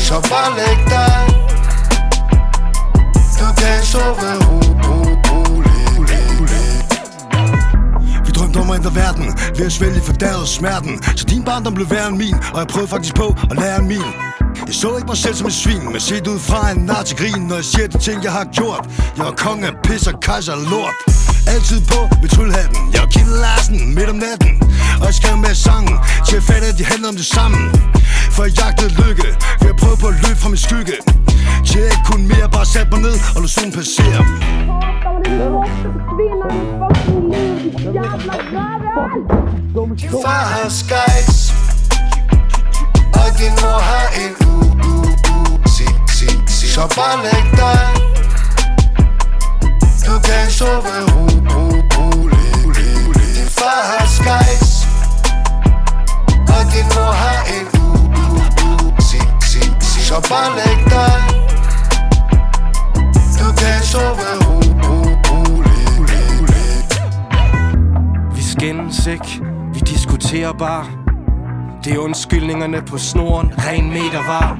[0.08, 1.20] Så bare læg dig
[3.40, 5.00] Du kan sove ro, ro,
[8.26, 9.26] Vi drømte om at ændre verden
[9.58, 11.04] Ved at svælge for smerten.
[11.04, 13.88] Så din barndom blev værre end min Og jeg prøvede faktisk på at lære en
[13.88, 14.30] min
[14.70, 17.17] jeg så ikke mig selv som et svin Men set ud fra en nar til
[17.17, 18.84] grin Når jeg siger de ting jeg har gjort.
[19.17, 20.95] Jeg var konge af pis og kejser af lort.
[21.53, 24.51] Altid på med trylhatten Jeg var Kim Larsen midt om natten.
[25.01, 25.97] Og jeg skrev med sangen
[26.28, 27.57] Til at fatte at de handlede om det samme.
[28.36, 29.28] For jeg jagtede lykke
[29.61, 30.95] Ved at prøve på at løbe fra min skygge.
[31.67, 34.22] Til jeg ikke kunne mere Bare satte mig ned og lod solen passere.
[40.01, 41.68] Din far har skies
[43.30, 44.54] og din mor har en u,
[44.90, 44.94] u,
[45.34, 45.68] u.
[45.68, 45.86] Si,
[46.18, 46.68] si, si.
[46.74, 47.86] Så bare læg dig.
[50.06, 51.64] Du kan sove ro, ro,
[51.96, 54.88] roligt Din far har skies
[56.56, 57.88] Og din mor har en u,
[58.24, 58.28] u,
[58.68, 59.02] u.
[59.02, 59.20] Si,
[59.52, 60.02] si, si.
[60.08, 61.22] Så bare læg dig.
[63.40, 64.98] Du kan sove ro, ro,
[65.30, 67.02] roligt
[68.36, 69.42] Vi skændes ikke,
[69.74, 70.99] vi diskuterer bare.
[71.84, 74.58] Det er undskyldningerne på snoren, ren meter var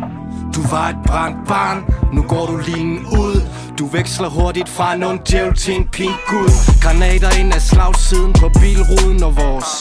[0.56, 3.42] Du var et brændt barn, nu går du linen ud.
[3.80, 6.52] Du veksler hurtigt fra en ond djævel til en pink gud.
[6.82, 9.72] Granater ind af slagsiden på bilruden Og vores.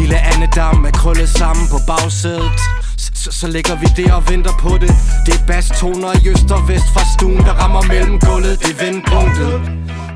[0.00, 2.60] Lille andedam er krøllet sammen på bagsædet
[2.98, 4.90] så, så ligger vi der og venter på det.
[5.26, 8.84] Det er basstoner i øst og vest fra stuen Der rammer mellem gulvet, det er
[8.84, 9.52] vendpunktet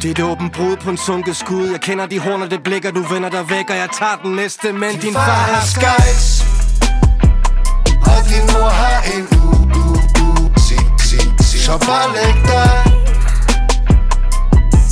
[0.03, 1.66] Det er et åbent brud på en sunket skud.
[1.70, 4.72] Jeg kender de horner, det blikker, du vender dig væk Og jeg tager den næste,
[4.72, 6.45] men din far har skies
[8.12, 9.45] Og din mor har en u,
[9.81, 9.87] u,
[10.24, 10.59] u.
[10.59, 12.72] Sig, sig, Så bare læg dig.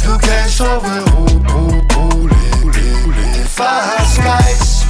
[0.05, 1.65] Du kan sove ro, ro,
[1.97, 2.75] roligt.
[3.35, 4.87] Din far har skies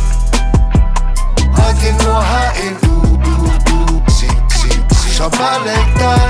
[1.62, 2.87] Og din mor har en
[5.18, 6.20] så bare læg dig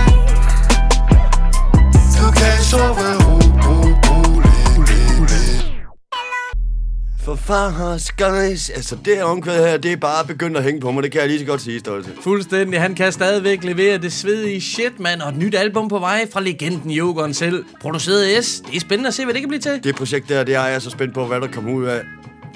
[2.18, 3.18] Du kan sove
[7.24, 8.70] For far har skies.
[8.70, 11.02] Altså, det her omkvæd her, det er bare begyndt at hænge på mig.
[11.02, 12.10] Det kan jeg lige så godt sige, Stolte.
[12.22, 12.80] Fuldstændig.
[12.80, 15.20] Han kan stadigvæk levere det svedige shit, mand.
[15.20, 17.64] Og et nyt album på vej fra legenden Jokeren selv.
[17.80, 18.60] Produceret S.
[18.60, 19.84] Det er spændende at se, hvad det kan blive til.
[19.84, 22.00] Det projekt der, det er jeg så spændt på, hvad der kommer ud af.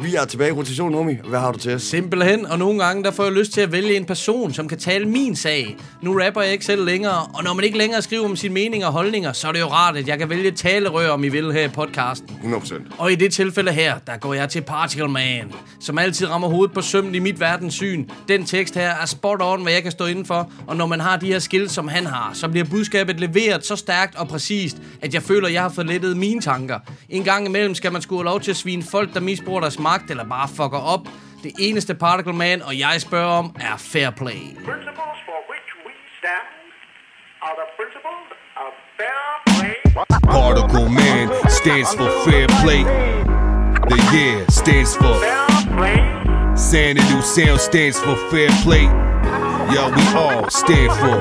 [0.03, 1.15] Vi er tilbage i rotation, Nomi.
[1.25, 1.83] Hvad har du til os?
[1.83, 4.79] Simpelthen, og nogle gange der får jeg lyst til at vælge en person, som kan
[4.79, 5.77] tale min sag.
[6.03, 8.87] Nu rapper jeg ikke selv længere, og når man ikke længere skriver om sine meninger
[8.87, 11.29] og holdninger, så er det jo rart, at jeg kan vælge et talerør, om I
[11.29, 12.29] vil, her i podcasten.
[12.45, 12.75] 100%.
[12.99, 16.75] Og i det tilfælde her, der går jeg til Particle Man, som altid rammer hovedet
[16.75, 18.07] på sømmen i mit verdenssyn.
[18.29, 21.17] Den tekst her er spot on, hvad jeg kan stå indenfor, og når man har
[21.17, 25.15] de her skills, som han har, så bliver budskabet leveret så stærkt og præcist, at
[25.15, 26.79] jeg føler, at jeg har fået lettet mine tanker.
[27.09, 29.79] En gang imellem skal man skulle have lov til at svine folk, der misbruger deres
[29.79, 31.09] magt eller bare fucker op.
[31.43, 34.43] Det eneste Particle Man, og jeg spørger om, er fair play.
[34.55, 36.49] Principles for which we stand
[37.47, 38.27] are the principles
[38.65, 39.75] of fair play.
[40.39, 42.83] Particle Man stands for fair play.
[43.91, 45.43] The year stands for fair
[46.57, 48.85] Xanadu Sound stands for fair play.
[49.75, 51.21] Yo, we all stand for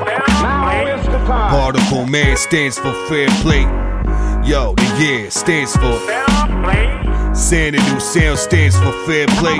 [1.26, 3.64] Particle Man stands for fair play.
[4.44, 7.01] Yo, the year stands for
[7.34, 9.56] Xanadu Sound stands for fair play.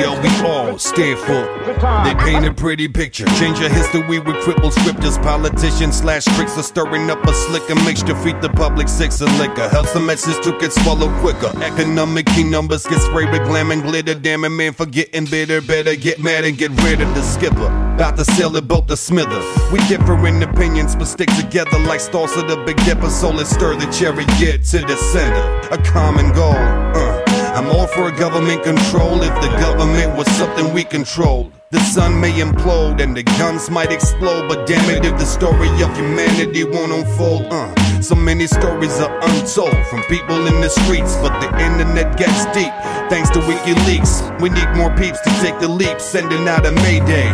[0.00, 1.60] Yo, we all stand for.
[2.04, 3.26] They paint a pretty picture.
[3.38, 5.18] Change your history with crippled scriptures.
[5.18, 8.14] Politicians slash tricks are stirring up a slicker mixture.
[8.16, 9.68] Feed the public six of liquor.
[9.68, 11.52] Helps the message to get swallowed quicker.
[11.62, 14.14] Economic key numbers get sprayed with glam and glitter.
[14.14, 15.60] Damn it, man, for getting bitter.
[15.60, 17.66] Better get mad and get rid of the skipper.
[17.94, 19.42] About to sail the boat to smither.
[19.70, 23.10] We differ in opinions, but stick together like stars of the big dipper.
[23.10, 25.74] So let's stir the chariot to the center.
[25.74, 26.69] A common goal.
[26.94, 27.30] Uh.
[27.54, 31.52] I'm all for government control if the government was something we controlled.
[31.70, 35.68] The sun may implode and the guns might explode, but damn it if the story
[35.82, 37.46] of humanity won't unfold.
[37.50, 42.44] Uh, so many stories are untold from people in the streets, but the internet gets
[42.56, 42.72] deep.
[43.10, 47.28] Thanks to WikiLeaks, we need more peeps to take the leap, sending out a mayday.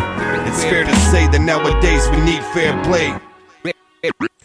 [0.49, 3.14] It's fair to say that nowadays we need fair play.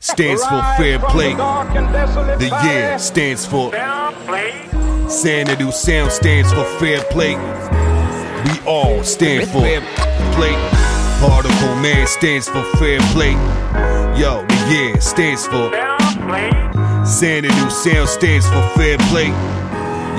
[0.02, 1.34] Stands for fair play.
[1.36, 3.72] The year stands for
[5.10, 7.36] Xanadu sound stands for fair play.
[8.46, 9.82] We all stand for fair
[10.34, 10.54] play.
[11.22, 13.34] Particle man stands for fair play.
[14.20, 15.70] Yo, the yeah stands for
[17.06, 19.28] Xanadu sound stands for fair play.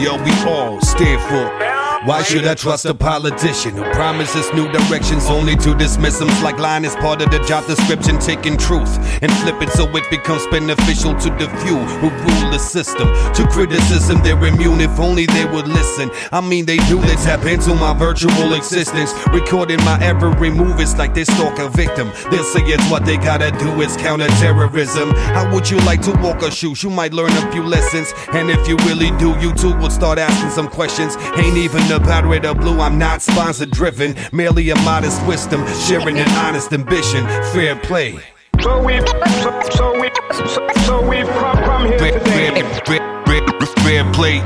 [0.01, 1.82] Yo, we all stand for.
[2.05, 6.59] Why should I trust a politician who promises new directions only to dismiss them like
[6.59, 10.45] line is part of the job description, taking truth and flip it so it becomes
[10.49, 13.07] beneficial to the few who rule the system.
[13.35, 16.11] To criticism, they're immune if only they would listen.
[16.33, 20.81] I mean, they do, they tap into my virtual existence, recording my every move.
[20.81, 22.11] It's like they stalk a victim.
[22.33, 25.11] They'll say it's what they gotta do, it's counterterrorism.
[25.37, 26.83] How would you like to walk or shoot?
[26.83, 30.19] You might learn a few lessons, and if you really do, you too will start
[30.19, 31.15] asking some questions.
[31.37, 34.17] Ain't even about red or blue, I'm not sponsor driven.
[34.33, 37.25] Merely a modest wisdom, sharing an honest ambition.
[37.53, 38.19] Fair play.
[38.61, 42.63] So we, so, so we, so, so we've come, come here Fair, today.
[42.63, 44.41] fair, fair, fair, fair play.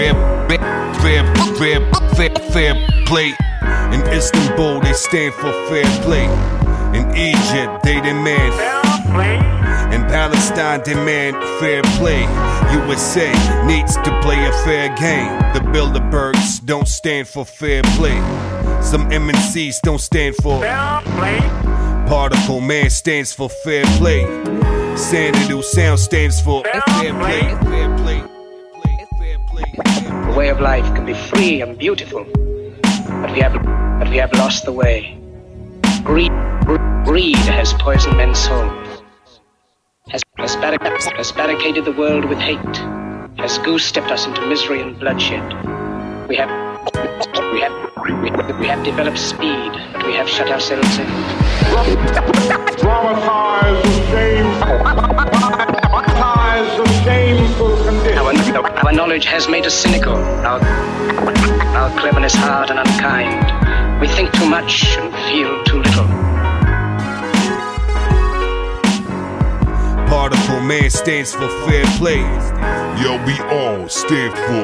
[0.00, 0.14] Fair,
[1.00, 1.24] fair,
[1.58, 3.34] fair, fair, fair play.
[3.92, 6.26] In Istanbul, they stand for fair play.
[6.96, 8.79] In Egypt, they demand.
[9.10, 12.22] In Palestine, demand fair play.
[12.72, 13.32] USA
[13.66, 15.36] needs to play a fair game.
[15.54, 18.18] The Bilderbergs don't stand for fair play.
[18.82, 21.38] Some MNCs don't stand for fair play.
[22.08, 24.24] Particle Man stands for fair play.
[24.96, 27.40] Xanadu Sound stands for fair play.
[27.40, 28.22] Fair play.
[30.30, 33.54] The way of life can be free and beautiful, but we have,
[33.98, 35.18] but we have lost the way.
[36.04, 36.32] Greed,
[37.04, 38.89] greed has poisoned men's souls,
[40.10, 42.76] has, has, barric- has barricaded the world with hate,
[43.38, 45.42] has goose-stepped us into misery and bloodshed.
[46.28, 46.50] We have,
[47.52, 51.06] we have, we, have developed speed, but we have shut ourselves in.
[52.78, 54.46] Dramatize the shame,
[56.76, 58.18] the shameful condition.
[58.56, 60.60] Our, our knowledge has made us cynical, our,
[61.76, 64.00] our cleverness hard and unkind.
[64.00, 66.19] We think too much and feel too little.
[70.22, 72.22] Article, Man stands for fair play.
[73.02, 74.62] Yo, we all stand for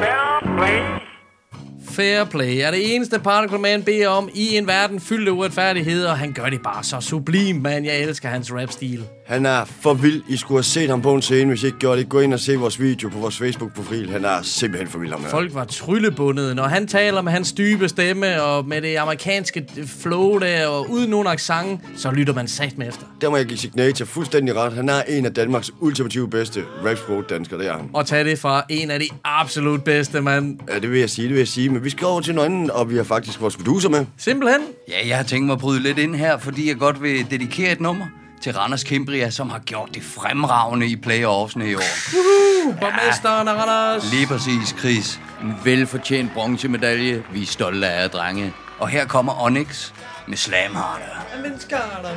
[1.91, 6.07] Fair play er det eneste Particle Man beder om i en verden fyldt af uretfærdighed,
[6.07, 7.85] og han gør det bare så sublim, man.
[7.85, 9.05] Jeg elsker hans rap-stil.
[9.27, 10.23] Han er for vild.
[10.29, 12.09] I skulle have set ham på en scene, hvis I ikke gjorde det.
[12.09, 14.11] Gå ind og se vores video på vores Facebook-profil.
[14.11, 15.29] Han er simpelthen for vild, ham her.
[15.29, 20.39] Folk var tryllebundet, når han taler med hans dybe stemme, og med det amerikanske flow
[20.39, 23.07] der, og uden nogen accent, så lytter man sat med efter.
[23.21, 24.73] Der må jeg give Signature fuldstændig ret.
[24.73, 27.91] Han er en af Danmarks ultimative bedste rap danskere det er han.
[27.93, 30.59] Og tage det fra en af de absolut bedste, mand.
[30.69, 31.69] Ja, det vil jeg sige, det vil jeg sige.
[31.69, 34.07] Men vi skal over til noget andet, og vi har faktisk vores producer med.
[34.19, 34.61] Simpelthen.
[34.89, 37.73] Ja, jeg har tænkt mig at bryde lidt ind her, fordi jeg godt vil dedikere
[37.73, 38.07] et nummer
[38.47, 41.81] til Randers Kimbria, som har gjort det fremragende i playoffsene i år.
[42.13, 42.81] Woohoo!
[42.81, 44.13] Borgmesteren af Randers.
[44.13, 45.21] Lige præcis, Chris.
[45.43, 47.25] En velfortjent bronzemedalje.
[47.33, 48.53] Vi er stolte af jer, drenge.
[48.79, 49.93] Og her kommer Onyx
[50.29, 51.43] med Slam Harder.
[51.43, 52.11] Men skarter.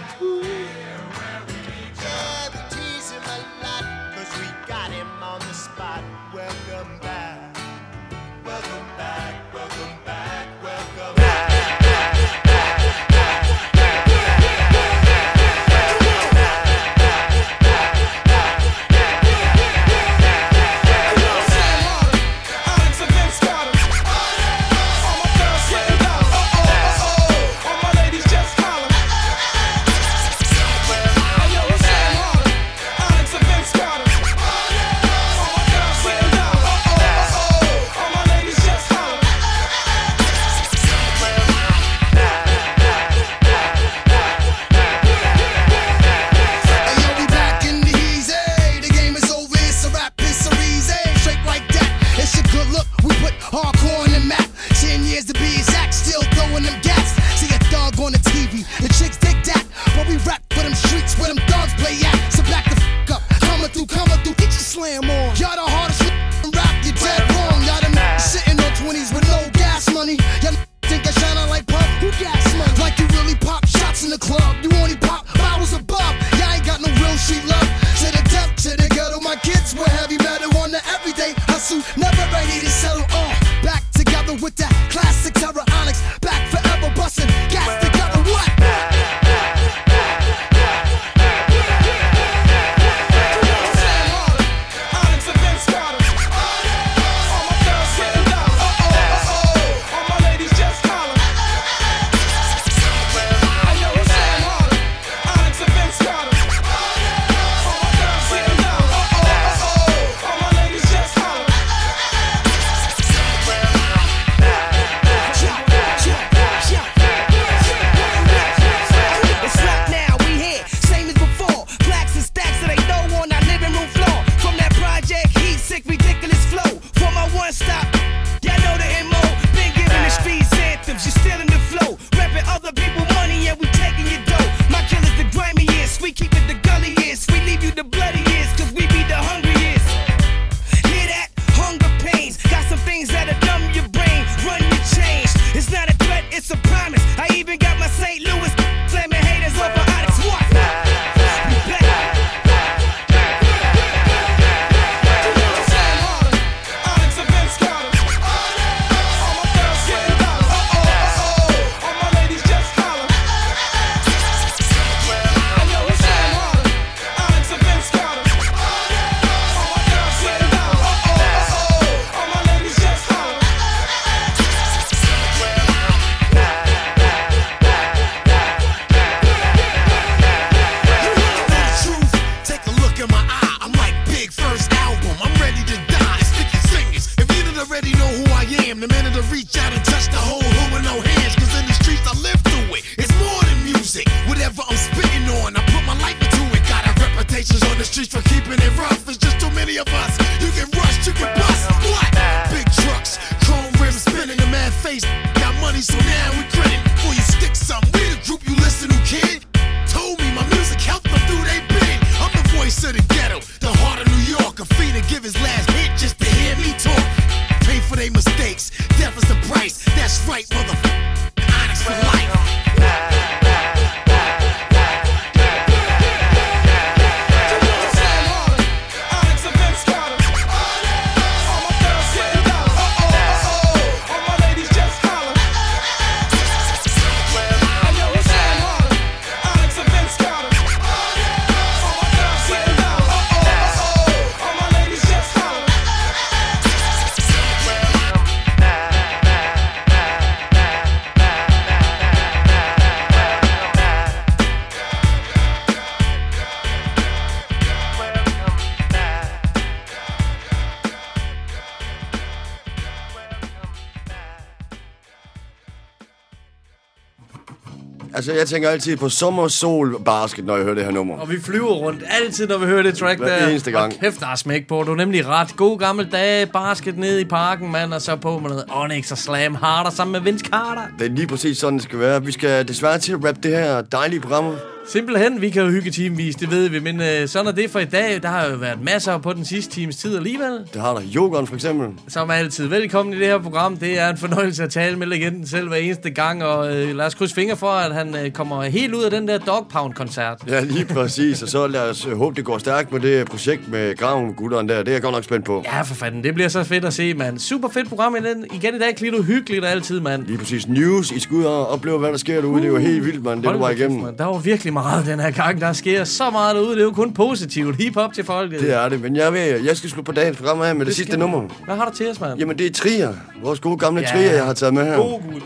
[268.20, 271.18] Altså, jeg tænker altid på sommer, sol, basket, når jeg hører det her nummer.
[271.18, 273.48] Og vi flyver rundt altid, når vi hører det track Hver der.
[273.48, 273.94] eneste gang.
[273.94, 274.84] Og kæft, der er smæk på.
[274.84, 275.56] Du er nemlig ret.
[275.56, 279.18] God gammel dage, basket nede i parken, mand, og så på med noget Onyx og
[279.18, 280.82] Slam Harder sammen med Vince Carter.
[281.00, 282.24] Det er lige præcis sådan, det skal være.
[282.26, 284.54] Vi skal desværre til at rappe det her dejlige program.
[284.92, 287.80] Simpelthen, vi kan jo hygge timevis, det ved vi, men øh, sådan er det for
[287.80, 288.20] i dag.
[288.22, 290.60] Der har jo været masser på den sidste times tid alligevel.
[290.74, 291.88] Det har der Jokeren for eksempel.
[292.08, 293.78] Som altid, velkommen i det her program.
[293.78, 297.06] Det er en fornøjelse at tale med legenden selv hver eneste gang, og øh, lad
[297.06, 300.38] os krydse fingre for, at han øh, kommer helt ud af den der Dog Pound-koncert.
[300.48, 301.44] Ja, lige præcis.
[301.44, 304.70] Og så lad os øh, håbe, det går stærkt med det projekt med graven gutteren
[304.70, 304.78] der.
[304.78, 305.64] Det er jeg godt nok spændt på.
[305.66, 307.40] Ja, for fanden, det bliver så fedt at se, mand.
[307.40, 308.46] Super fedt program i den.
[308.54, 310.26] Igen i dag, Klito, hyggeligt og altid, mand.
[310.26, 310.68] Lige præcis.
[310.68, 311.12] News.
[311.12, 312.62] I skal ud og opleve, hvad der sker derude.
[312.62, 313.44] Det er jo helt vildt, mand.
[313.44, 314.02] Det du var igennem.
[314.02, 314.18] mand.
[314.18, 315.62] Der var virkelig meget den her gang.
[315.62, 316.72] Der sker så meget derude.
[316.72, 317.76] Det er jo kun positivt.
[317.76, 318.60] Hip-hop til folket.
[318.62, 320.88] Det er det, men jeg, ved, jeg skal slutte på dagens program her med det,
[320.88, 321.42] det sidste nummer.
[321.66, 322.40] Hvad har du til os, mand?
[322.40, 323.14] Jamen, det er Trier.
[323.44, 324.08] Vores gode gamle Ja.
[324.08, 324.96] Trier, jeg har taget med her.
[324.96, 325.42] God gud.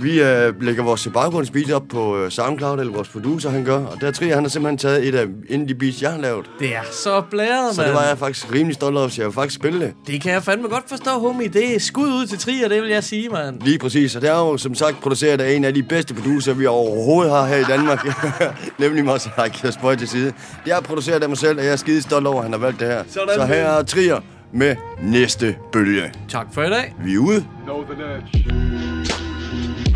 [0.00, 3.78] Vi øh, lægger vores baggrundsbeat op på øh, SoundCloud, eller vores producer, han gør.
[3.84, 5.26] Og der Trier, han har simpelthen taget et af
[5.68, 6.46] de beats, jeg har lavet.
[6.58, 7.90] Det er så blæret, Så mand.
[7.90, 9.92] det var jeg faktisk rimelig stolt af, så jeg vil faktisk spille det.
[10.06, 11.48] Det kan jeg fandme godt forstå, homie.
[11.48, 13.60] Det er skud ud til Trier, det vil jeg sige, mand.
[13.60, 16.54] Lige præcis, og det er jo som sagt produceret af en af de bedste producer,
[16.54, 18.06] vi overhovedet har her i Danmark.
[18.78, 20.32] Nemlig Mosse Hack, spøj til side.
[20.64, 22.58] Det er produceret af mig selv, og jeg er skide stolt over, at han har
[22.60, 23.02] valgt det her.
[23.08, 24.20] Sådan Så her er Trier
[24.52, 26.12] med næste bølge.
[26.28, 26.94] Tak for i dag.
[27.04, 27.44] Vi er ude.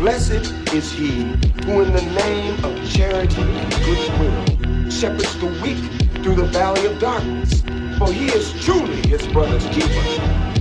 [0.01, 1.21] Blessed is he
[1.63, 5.77] who, in the name of charity and goodwill, shepherds the weak
[6.23, 7.61] through the valley of darkness.
[7.99, 10.01] For he is truly his brother's keeper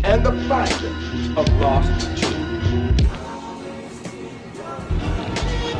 [0.04, 1.88] and the finder of lost
[2.18, 2.29] children.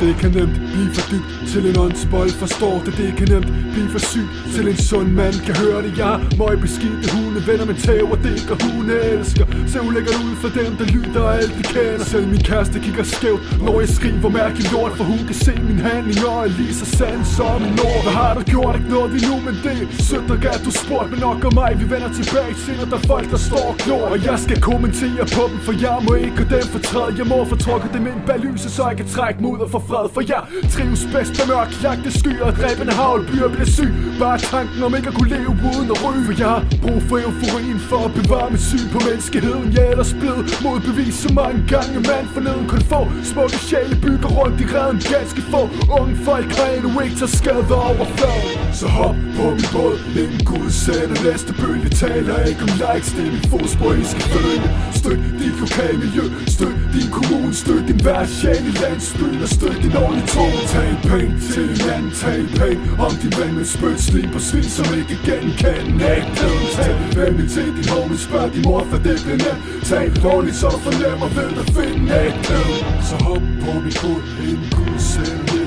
[0.01, 3.89] Det kan nemt blive for dybt til en åndsbold forstår det Det kan nemt blive
[3.95, 5.35] for syg til en sund mand.
[5.47, 8.95] Kan høre det Jeg er møg beskidte hunde, venner med tæv og det gør hunde
[9.13, 9.45] elsker.
[9.71, 12.05] Se ulækkert ud for dem, der lytter og alt de kender.
[12.13, 15.79] Selv min kæreste kigger skævt, når jeg skriver mærkelig lort For hun kan se min
[15.89, 18.73] handling og er lige så sand som en ord Hvad har du gjort?
[18.79, 19.77] Ikke noget endnu, nu, men det
[20.09, 21.09] sødt og at du spurgte.
[21.11, 23.77] Men nok om mig, vi vender tilbage til, når der er folk, der står og
[23.83, 24.05] glor.
[24.13, 27.37] Og jeg skal kommentere på dem, for jeg må ikke og dem fortræde Jeg må
[27.51, 30.09] få trukket dem ind bag lyset, så jeg kan trække mig ud og få fred
[30.15, 33.21] For jeg trives bedst med mørk jagte skyer og dræbende havl.
[33.29, 36.23] Byer bliver syg, bare tanken om ikke at kunne leve uden at ryge.
[36.27, 39.67] For jeg har brug for euforien for at bevare mit syn på menneskeheden.
[39.75, 44.29] Jeg er ellers blevet modbevist så mange gange Mand forneden kun få smukke sjæle bygger
[44.39, 45.61] rundt i redden Ganske få.
[45.99, 50.45] Unge folk har endnu ikke taget skade over fladen så hop på min båd, inden
[50.45, 54.69] Gud sender næste bølge Taler ikke om likes, det er mit fodspor, I skal følge.
[55.01, 59.95] Støt dit lokale miljø, støt din kommune Støt din værtsjæl i landsbyen og støt din
[60.03, 64.29] ordentlige tone Tal penge til en anden, tal penge Om din ven med spødt Slim
[64.35, 68.97] på svin Som ikke genkende ægtheden Tal venlig til din homie, spørg din mor for
[69.05, 69.61] det bliver nemt.
[69.89, 74.97] Tal ordentligt så fornemmer ved at finde ægtheden Så hop på mit bud, en Gud
[75.11, 75.60] sender